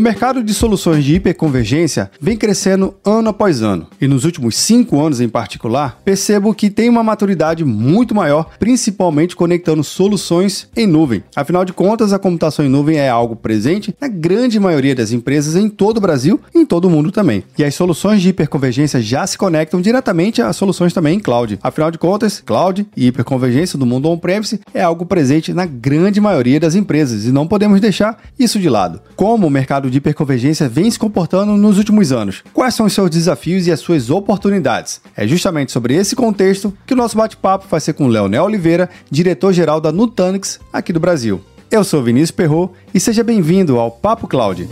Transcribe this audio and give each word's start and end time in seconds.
O 0.00 0.02
mercado 0.02 0.42
de 0.42 0.54
soluções 0.54 1.04
de 1.04 1.16
hiperconvergência 1.16 2.10
vem 2.18 2.34
crescendo 2.34 2.94
ano 3.04 3.28
após 3.28 3.60
ano, 3.60 3.86
e 4.00 4.08
nos 4.08 4.24
últimos 4.24 4.56
cinco 4.56 4.98
anos 4.98 5.20
em 5.20 5.28
particular, 5.28 6.00
percebo 6.02 6.54
que 6.54 6.70
tem 6.70 6.88
uma 6.88 7.02
maturidade 7.02 7.66
muito 7.66 8.14
maior, 8.14 8.48
principalmente 8.58 9.36
conectando 9.36 9.84
soluções 9.84 10.70
em 10.74 10.86
nuvem. 10.86 11.22
Afinal 11.36 11.66
de 11.66 11.74
contas, 11.74 12.14
a 12.14 12.18
computação 12.18 12.64
em 12.64 12.68
nuvem 12.70 12.96
é 12.96 13.10
algo 13.10 13.36
presente 13.36 13.94
na 14.00 14.08
grande 14.08 14.58
maioria 14.58 14.94
das 14.94 15.12
empresas 15.12 15.54
em 15.54 15.68
todo 15.68 15.98
o 15.98 16.00
Brasil 16.00 16.40
e 16.54 16.60
em 16.60 16.64
todo 16.64 16.86
o 16.86 16.90
mundo 16.90 17.12
também. 17.12 17.44
E 17.58 17.62
as 17.62 17.74
soluções 17.74 18.22
de 18.22 18.30
hiperconvergência 18.30 19.02
já 19.02 19.26
se 19.26 19.36
conectam 19.36 19.82
diretamente 19.82 20.40
às 20.40 20.56
soluções 20.56 20.94
também 20.94 21.18
em 21.18 21.20
cloud. 21.20 21.58
Afinal 21.62 21.90
de 21.90 21.98
contas, 21.98 22.40
cloud 22.40 22.86
e 22.96 23.08
hiperconvergência 23.08 23.78
do 23.78 23.84
mundo 23.84 24.08
on-premise 24.08 24.60
é 24.72 24.80
algo 24.80 25.04
presente 25.04 25.52
na 25.52 25.66
grande 25.66 26.22
maioria 26.22 26.58
das 26.58 26.74
empresas 26.74 27.26
e 27.26 27.32
não 27.32 27.46
podemos 27.46 27.82
deixar 27.82 28.16
isso 28.38 28.58
de 28.58 28.70
lado. 28.70 29.02
Como 29.14 29.46
o 29.46 29.50
mercado 29.50 29.89
de 29.90 29.98
hiperconvergência 29.98 30.68
vem 30.68 30.90
se 30.90 30.98
comportando 30.98 31.56
nos 31.56 31.76
últimos 31.76 32.12
anos? 32.12 32.42
Quais 32.54 32.74
são 32.74 32.86
os 32.86 32.92
seus 32.92 33.10
desafios 33.10 33.66
e 33.66 33.72
as 33.72 33.80
suas 33.80 34.08
oportunidades? 34.08 35.00
É 35.16 35.26
justamente 35.26 35.72
sobre 35.72 35.94
esse 35.94 36.16
contexto 36.16 36.72
que 36.86 36.94
o 36.94 36.96
nosso 36.96 37.16
bate-papo 37.16 37.66
vai 37.68 37.80
ser 37.80 37.92
com 37.92 38.06
Leonel 38.06 38.44
Oliveira, 38.44 38.88
diretor-geral 39.10 39.80
da 39.80 39.92
Nutanix 39.92 40.60
aqui 40.72 40.92
do 40.92 41.00
Brasil. 41.00 41.40
Eu 41.70 41.84
sou 41.84 42.02
Vinícius 42.02 42.30
Perro 42.30 42.72
e 42.94 42.98
seja 42.98 43.22
bem-vindo 43.22 43.78
ao 43.78 43.90
Papo 43.90 44.26
Cloud. 44.26 44.68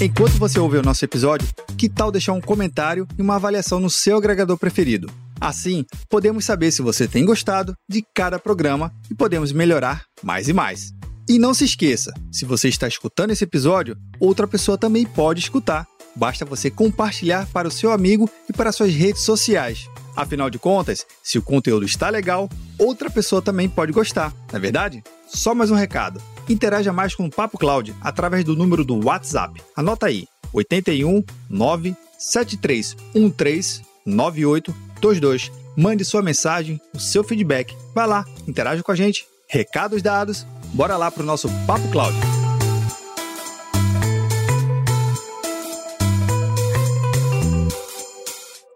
Enquanto 0.00 0.38
você 0.38 0.60
ouve 0.60 0.76
o 0.76 0.82
nosso 0.82 1.04
episódio, 1.04 1.48
que 1.76 1.88
tal 1.88 2.12
deixar 2.12 2.32
um 2.32 2.40
comentário 2.40 3.06
e 3.18 3.22
uma 3.22 3.34
avaliação 3.34 3.80
no 3.80 3.90
seu 3.90 4.16
agregador 4.16 4.56
preferido? 4.56 5.10
Assim, 5.40 5.84
podemos 6.08 6.44
saber 6.44 6.72
se 6.72 6.82
você 6.82 7.06
tem 7.06 7.24
gostado 7.24 7.74
de 7.88 8.04
cada 8.14 8.38
programa 8.38 8.92
e 9.10 9.14
podemos 9.14 9.52
melhorar 9.52 10.04
mais 10.22 10.48
e 10.48 10.52
mais. 10.52 10.92
E 11.28 11.38
não 11.38 11.52
se 11.52 11.64
esqueça, 11.64 12.12
se 12.32 12.44
você 12.44 12.68
está 12.68 12.88
escutando 12.88 13.30
esse 13.30 13.44
episódio, 13.44 13.96
outra 14.18 14.48
pessoa 14.48 14.78
também 14.78 15.04
pode 15.04 15.40
escutar. 15.40 15.86
Basta 16.16 16.44
você 16.44 16.70
compartilhar 16.70 17.46
para 17.52 17.68
o 17.68 17.70
seu 17.70 17.92
amigo 17.92 18.28
e 18.48 18.52
para 18.52 18.72
suas 18.72 18.92
redes 18.92 19.22
sociais. 19.22 19.88
Afinal 20.16 20.50
de 20.50 20.58
contas, 20.58 21.06
se 21.22 21.38
o 21.38 21.42
conteúdo 21.42 21.86
está 21.86 22.08
legal, 22.08 22.48
outra 22.78 23.08
pessoa 23.08 23.40
também 23.40 23.68
pode 23.68 23.92
gostar, 23.92 24.34
não 24.50 24.58
é 24.58 24.60
verdade? 24.60 25.04
Só 25.28 25.54
mais 25.54 25.70
um 25.70 25.76
recado. 25.76 26.20
Interaja 26.48 26.92
mais 26.92 27.14
com 27.14 27.26
o 27.26 27.30
Papo 27.30 27.58
Cloud 27.58 27.94
através 28.00 28.42
do 28.42 28.56
número 28.56 28.84
do 28.84 29.04
WhatsApp. 29.04 29.62
Anota 29.76 30.06
aí: 30.06 30.26
81 30.52 31.22
9 31.48 31.94
7313 32.18 33.82
98 34.04 34.74
22. 34.98 35.52
Mande 35.76 36.04
sua 36.04 36.22
mensagem, 36.22 36.80
o 36.94 36.98
seu 36.98 37.22
feedback. 37.22 37.74
Vai 37.94 38.06
lá, 38.06 38.24
interaja 38.46 38.82
com 38.82 38.92
a 38.92 38.96
gente. 38.96 39.26
Recados 39.48 40.02
dados, 40.02 40.44
bora 40.74 40.96
lá 40.96 41.10
para 41.10 41.22
o 41.22 41.26
nosso 41.26 41.48
Papo 41.66 41.88
Cloud. 41.90 42.14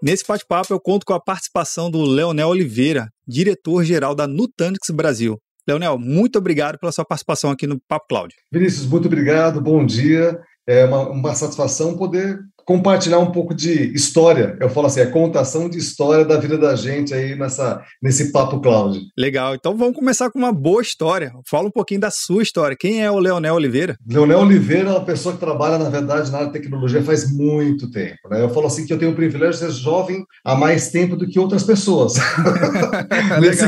Nesse 0.02 0.24
bate-papo 0.26 0.72
eu 0.72 0.80
conto 0.80 1.06
com 1.06 1.12
a 1.12 1.20
participação 1.20 1.90
do 1.90 2.02
Leonel 2.02 2.48
Oliveira, 2.48 3.08
diretor-geral 3.26 4.14
da 4.16 4.26
Nutanix 4.26 4.90
Brasil. 4.90 5.38
Leonel, 5.66 5.96
muito 5.96 6.38
obrigado 6.38 6.76
pela 6.78 6.90
sua 6.90 7.04
participação 7.04 7.52
aqui 7.52 7.68
no 7.68 7.80
Papo 7.86 8.06
Cloud. 8.08 8.34
Vinícius, 8.50 8.86
muito 8.86 9.06
obrigado, 9.06 9.60
bom 9.60 9.86
dia. 9.86 10.40
É 10.66 10.84
uma, 10.84 11.08
uma 11.08 11.34
satisfação 11.34 11.96
poder 11.96 12.40
compartilhar 12.72 13.18
um 13.18 13.30
pouco 13.30 13.54
de 13.54 13.94
história. 13.94 14.56
Eu 14.58 14.70
falo 14.70 14.86
assim, 14.86 15.02
a 15.02 15.10
contação 15.10 15.68
de 15.68 15.76
história 15.76 16.24
da 16.24 16.38
vida 16.38 16.56
da 16.56 16.74
gente 16.74 17.12
aí 17.12 17.36
nessa, 17.36 17.82
nesse 18.02 18.32
Papo 18.32 18.60
Cloud. 18.62 18.98
Legal, 19.16 19.54
então 19.54 19.76
vamos 19.76 19.94
começar 19.94 20.30
com 20.30 20.38
uma 20.38 20.52
boa 20.52 20.80
história. 20.80 21.32
Fala 21.46 21.68
um 21.68 21.70
pouquinho 21.70 22.00
da 22.00 22.10
sua 22.10 22.42
história. 22.42 22.74
Quem 22.74 23.04
é 23.04 23.10
o 23.10 23.18
Leonel 23.18 23.56
Oliveira? 23.56 23.94
Leonel 24.08 24.40
Oliveira 24.40 24.88
é 24.88 24.92
uma 24.92 25.04
pessoa 25.04 25.34
que 25.34 25.40
trabalha, 25.40 25.76
na 25.76 25.90
verdade, 25.90 26.30
na 26.30 26.38
área 26.38 26.46
de 26.46 26.54
tecnologia 26.54 27.02
faz 27.02 27.30
muito 27.30 27.90
tempo. 27.90 28.16
Né? 28.30 28.42
Eu 28.42 28.48
falo 28.48 28.68
assim 28.68 28.86
que 28.86 28.92
eu 28.94 28.98
tenho 28.98 29.10
o 29.10 29.14
privilégio 29.14 29.52
de 29.52 29.58
ser 29.58 29.82
jovem 29.82 30.24
há 30.42 30.54
mais 30.54 30.90
tempo 30.90 31.14
do 31.14 31.28
que 31.28 31.38
outras 31.38 31.64
pessoas. 31.64 32.14
Nesse, 33.38 33.66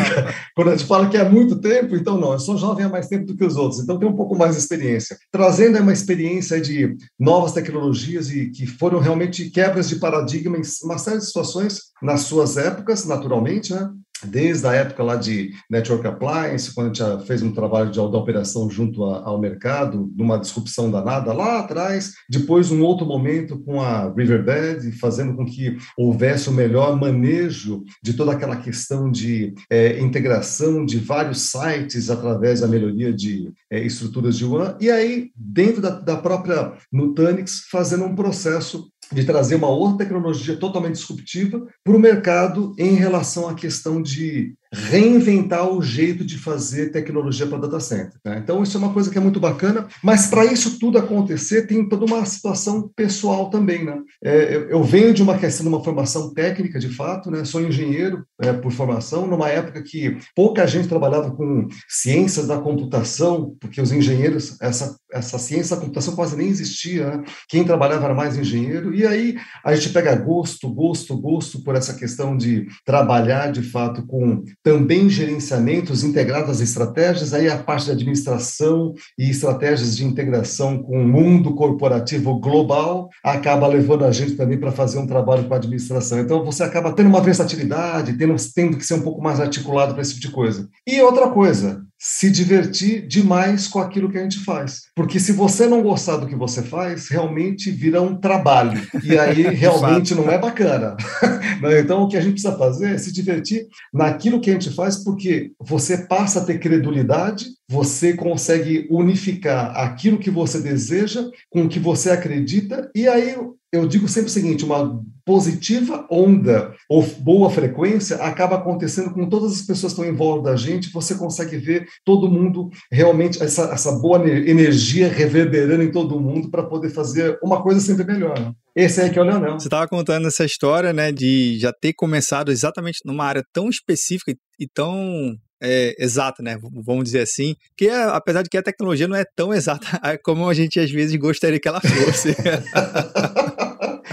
quando 0.56 0.68
a 0.68 0.76
gente 0.76 0.86
fala 0.86 1.10
que 1.10 1.18
é 1.18 1.28
muito 1.28 1.56
tempo, 1.56 1.94
então 1.94 2.18
não, 2.18 2.32
eu 2.32 2.38
sou 2.38 2.56
jovem 2.56 2.86
há 2.86 2.88
mais 2.88 3.06
tempo 3.06 3.26
do 3.26 3.36
que 3.36 3.44
os 3.44 3.56
outros, 3.56 3.82
então 3.82 3.98
tenho 3.98 4.12
um 4.12 4.16
pouco 4.16 4.34
mais 4.34 4.52
de 4.52 4.62
experiência. 4.62 5.18
Trazendo 5.30 5.78
uma 5.78 5.92
experiência 5.92 6.58
de 6.58 6.96
novas 7.20 7.52
tecnologias 7.52 8.30
e 8.30 8.50
que 8.50 8.66
foram 8.66 8.93
realmente 8.98 9.50
quebras 9.50 9.88
de 9.88 9.96
paradigma 9.96 10.56
em 10.56 10.62
uma 10.82 10.98
série 10.98 11.18
de 11.18 11.26
situações 11.26 11.80
nas 12.02 12.22
suas 12.22 12.56
épocas, 12.56 13.04
naturalmente, 13.04 13.72
né? 13.72 13.90
Desde 14.26 14.66
a 14.66 14.72
época 14.72 15.02
lá 15.02 15.16
de 15.16 15.52
Network 15.70 16.06
Appliance, 16.06 16.72
quando 16.74 16.90
a 16.90 16.94
gente 16.94 17.26
fez 17.26 17.42
um 17.42 17.52
trabalho 17.52 17.90
de, 17.90 17.94
de 17.94 18.16
operação 18.16 18.70
junto 18.70 19.04
a, 19.04 19.24
ao 19.24 19.38
mercado, 19.38 20.10
numa 20.16 20.38
disrupção 20.38 20.90
danada 20.90 21.32
lá 21.32 21.60
atrás, 21.60 22.14
depois 22.28 22.70
um 22.70 22.82
outro 22.82 23.06
momento 23.06 23.58
com 23.58 23.80
a 23.80 24.12
Riverbed, 24.12 24.92
fazendo 24.92 25.34
com 25.34 25.44
que 25.44 25.76
houvesse 25.96 26.48
o 26.48 26.52
um 26.52 26.54
melhor 26.54 26.98
manejo 26.98 27.82
de 28.02 28.14
toda 28.14 28.32
aquela 28.32 28.56
questão 28.56 29.10
de 29.10 29.54
é, 29.70 30.00
integração 30.00 30.84
de 30.84 30.98
vários 30.98 31.50
sites 31.50 32.10
através 32.10 32.60
da 32.60 32.68
melhoria 32.68 33.12
de 33.12 33.52
é, 33.70 33.84
estruturas 33.84 34.36
de 34.36 34.44
WAN, 34.44 34.76
e 34.80 34.90
aí, 34.90 35.30
dentro 35.34 35.80
da, 35.80 35.90
da 35.90 36.16
própria 36.16 36.72
Nutanix, 36.92 37.64
fazendo 37.70 38.04
um 38.04 38.14
processo 38.14 38.90
de 39.12 39.24
trazer 39.24 39.56
uma 39.56 39.68
outra 39.68 39.98
tecnologia 39.98 40.56
totalmente 40.56 40.94
disruptiva 40.94 41.66
para 41.82 41.96
o 41.96 41.98
mercado 41.98 42.74
em 42.78 42.94
relação 42.94 43.48
à 43.48 43.54
questão 43.54 44.00
de 44.00 44.54
reinventar 44.74 45.70
o 45.70 45.80
jeito 45.80 46.24
de 46.24 46.36
fazer 46.36 46.90
tecnologia 46.90 47.46
para 47.46 47.58
data 47.58 47.78
center. 47.78 48.14
Né? 48.24 48.40
Então, 48.42 48.62
isso 48.62 48.76
é 48.76 48.80
uma 48.80 48.92
coisa 48.92 49.10
que 49.10 49.16
é 49.16 49.20
muito 49.20 49.38
bacana, 49.38 49.86
mas 50.02 50.26
para 50.26 50.44
isso 50.44 50.78
tudo 50.78 50.98
acontecer, 50.98 51.66
tem 51.66 51.88
toda 51.88 52.04
uma 52.04 52.24
situação 52.24 52.90
pessoal 52.94 53.50
também. 53.50 53.84
Né? 53.84 53.98
É, 54.22 54.56
eu, 54.56 54.68
eu, 54.70 54.82
venho 54.82 55.14
de 55.14 55.22
uma 55.22 55.38
questão 55.38 55.64
de 55.64 55.68
uma 55.68 55.82
formação 55.82 56.34
técnica, 56.34 56.78
de 56.78 56.88
fato, 56.88 57.30
né? 57.30 57.44
sou 57.44 57.62
engenheiro 57.62 58.24
é, 58.40 58.52
por 58.52 58.72
formação, 58.72 59.26
numa 59.26 59.48
época 59.48 59.82
que 59.82 60.18
pouca 60.34 60.66
gente 60.66 60.88
trabalhava 60.88 61.30
com 61.30 61.68
ciências 61.88 62.46
da 62.46 62.58
computação, 62.58 63.56
porque 63.60 63.80
os 63.80 63.92
engenheiros, 63.92 64.60
essa, 64.60 64.96
essa 65.14 65.38
ciência 65.38 65.76
da 65.76 65.82
computação 65.82 66.16
quase 66.16 66.36
nem 66.36 66.48
existia, 66.48 67.06
né? 67.06 67.24
quem 67.48 67.64
trabalhava 67.64 68.04
era 68.04 68.14
mais 68.14 68.36
engenheiro, 68.36 68.94
e 68.94 69.06
aí 69.06 69.36
a 69.64 69.74
gente 69.74 69.90
pega 69.90 70.14
gosto, 70.16 70.68
gosto, 70.68 71.16
gosto 71.16 71.62
por 71.62 71.76
essa 71.76 71.94
questão 71.94 72.36
de 72.36 72.66
trabalhar, 72.84 73.52
de 73.52 73.62
fato, 73.62 74.04
com 74.06 74.42
também 74.62 75.08
gerenciamentos 75.08 76.02
integrados 76.02 76.50
às 76.50 76.60
estratégias, 76.60 77.32
aí 77.32 77.48
a 77.48 77.56
parte 77.56 77.86
de 77.86 77.92
administração 77.92 78.92
e 79.18 79.30
estratégias 79.30 79.96
de 79.96 80.04
integração 80.04 80.82
com 80.82 81.00
o 81.00 81.08
mundo 81.08 81.54
corporativo 81.54 82.38
global 82.38 83.08
acaba 83.22 83.66
levando 83.66 84.04
a 84.04 84.10
gente 84.10 84.32
também 84.32 84.58
para 84.58 84.72
fazer 84.72 84.98
um 84.98 85.06
trabalho 85.06 85.44
com 85.44 85.54
a 85.54 85.56
administração. 85.56 86.18
Então 86.18 86.44
você 86.44 86.62
acaba 86.62 86.92
tendo 86.92 87.08
uma 87.08 87.20
versatilidade, 87.20 88.16
tendo, 88.18 88.34
tendo 88.54 88.76
que 88.76 88.84
ser 88.84 88.94
um 88.94 89.02
pouco 89.02 89.22
mais 89.22 89.40
articulado 89.40 89.94
para 89.94 90.02
esse 90.02 90.14
tipo 90.14 90.28
de 90.28 90.32
coisa. 90.32 90.68
E 90.86 91.00
outra 91.00 91.28
coisa, 91.28 91.84
se 91.98 92.30
divertir 92.30 93.06
demais 93.06 93.66
com 93.66 93.78
aquilo 93.78 94.10
que 94.10 94.18
a 94.18 94.22
gente 94.22 94.40
faz. 94.40 94.82
Porque 94.94 95.18
se 95.18 95.32
você 95.32 95.66
não 95.66 95.82
gostar 95.82 96.16
do 96.16 96.26
que 96.26 96.34
você 96.34 96.62
faz, 96.62 97.08
realmente 97.08 97.70
vira 97.70 98.02
um 98.02 98.16
trabalho. 98.16 98.80
E 99.02 99.18
aí 99.18 99.42
realmente 99.54 100.14
não 100.14 100.30
é 100.30 100.38
bacana. 100.38 100.96
então 101.80 102.02
o 102.02 102.08
que 102.08 102.16
a 102.16 102.20
gente 102.20 102.32
precisa 102.32 102.58
fazer 102.58 102.94
é 102.94 102.98
se 102.98 103.12
divertir 103.12 103.66
naquilo 103.92 104.40
que 104.40 104.50
a 104.50 104.52
gente 104.52 104.70
faz, 104.70 105.02
porque 105.02 105.52
você 105.60 106.06
passa 106.06 106.40
a 106.40 106.44
ter 106.44 106.58
credulidade, 106.58 107.46
você 107.68 108.12
consegue 108.12 108.86
unificar 108.90 109.76
aquilo 109.76 110.18
que 110.18 110.30
você 110.30 110.60
deseja 110.60 111.24
com 111.50 111.62
o 111.62 111.68
que 111.68 111.78
você 111.78 112.10
acredita, 112.10 112.90
e 112.94 113.08
aí 113.08 113.34
eu 113.74 113.86
digo 113.86 114.08
sempre 114.08 114.28
o 114.28 114.32
seguinte: 114.32 114.64
uma 114.64 115.02
positiva 115.24 116.06
onda 116.10 116.74
ou 116.88 117.02
boa 117.02 117.50
frequência 117.50 118.16
acaba 118.16 118.56
acontecendo 118.56 119.12
com 119.12 119.28
todas 119.28 119.52
as 119.52 119.62
pessoas 119.62 119.92
que 119.92 120.00
estão 120.00 120.14
em 120.14 120.16
volta 120.16 120.50
da 120.50 120.56
gente, 120.56 120.92
você 120.92 121.14
consegue 121.14 121.56
ver 121.56 121.86
todo 122.04 122.30
mundo 122.30 122.68
realmente, 122.92 123.42
essa, 123.42 123.64
essa 123.72 123.92
boa 123.92 124.18
energia 124.28 125.08
reverberando 125.08 125.82
em 125.82 125.90
todo 125.90 126.20
mundo 126.20 126.50
para 126.50 126.62
poder 126.62 126.90
fazer 126.90 127.38
uma 127.42 127.62
coisa 127.62 127.80
sempre 127.80 128.04
melhor. 128.04 128.38
Né? 128.38 128.52
Esse 128.76 129.00
aí 129.00 129.10
que 129.10 129.18
é 129.18 129.22
o 129.22 129.24
Leonel. 129.24 129.58
Você 129.58 129.66
estava 129.66 129.88
contando 129.88 130.28
essa 130.28 130.44
história, 130.44 130.92
né, 130.92 131.10
de 131.10 131.58
já 131.58 131.72
ter 131.72 131.94
começado 131.94 132.52
exatamente 132.52 132.98
numa 133.04 133.24
área 133.24 133.42
tão 133.52 133.68
específica 133.68 134.34
e 134.58 134.68
tão 134.68 135.36
é, 135.64 135.94
exata, 135.98 136.42
né? 136.42 136.58
Vamos 136.84 137.04
dizer 137.04 137.20
assim. 137.20 137.54
Que 137.76 137.88
apesar 137.88 138.42
de 138.42 138.50
que 138.50 138.58
a 138.58 138.62
tecnologia 138.62 139.08
não 139.08 139.16
é 139.16 139.24
tão 139.34 139.52
exata 139.54 140.18
como 140.22 140.48
a 140.48 140.54
gente 140.54 140.78
às 140.78 140.90
vezes 140.90 141.16
gostaria 141.16 141.58
que 141.58 141.68
ela 141.68 141.80
fosse. 141.80 142.36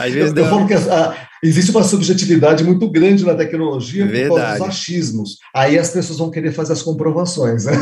Às 0.08 0.14
vezes 0.14 0.36
eu, 0.36 0.44
eu 0.44 0.50
falo 0.50 0.68
que 0.68 0.74
a, 0.74 1.28
existe 1.44 1.72
uma 1.72 1.84
subjetividade 1.84 2.64
muito 2.64 2.90
grande 2.90 3.26
na 3.26 3.36
tecnologia 3.36 4.06
Verdade. 4.06 4.60
por 4.60 4.68
achismos. 4.68 5.38
Aí 5.56 5.78
as 5.78 5.90
pessoas 5.90 6.20
vão 6.20 6.30
querer 6.30 6.52
fazer 6.52 6.74
as 6.74 6.82
comprovações, 6.82 7.66
né? 7.66 7.74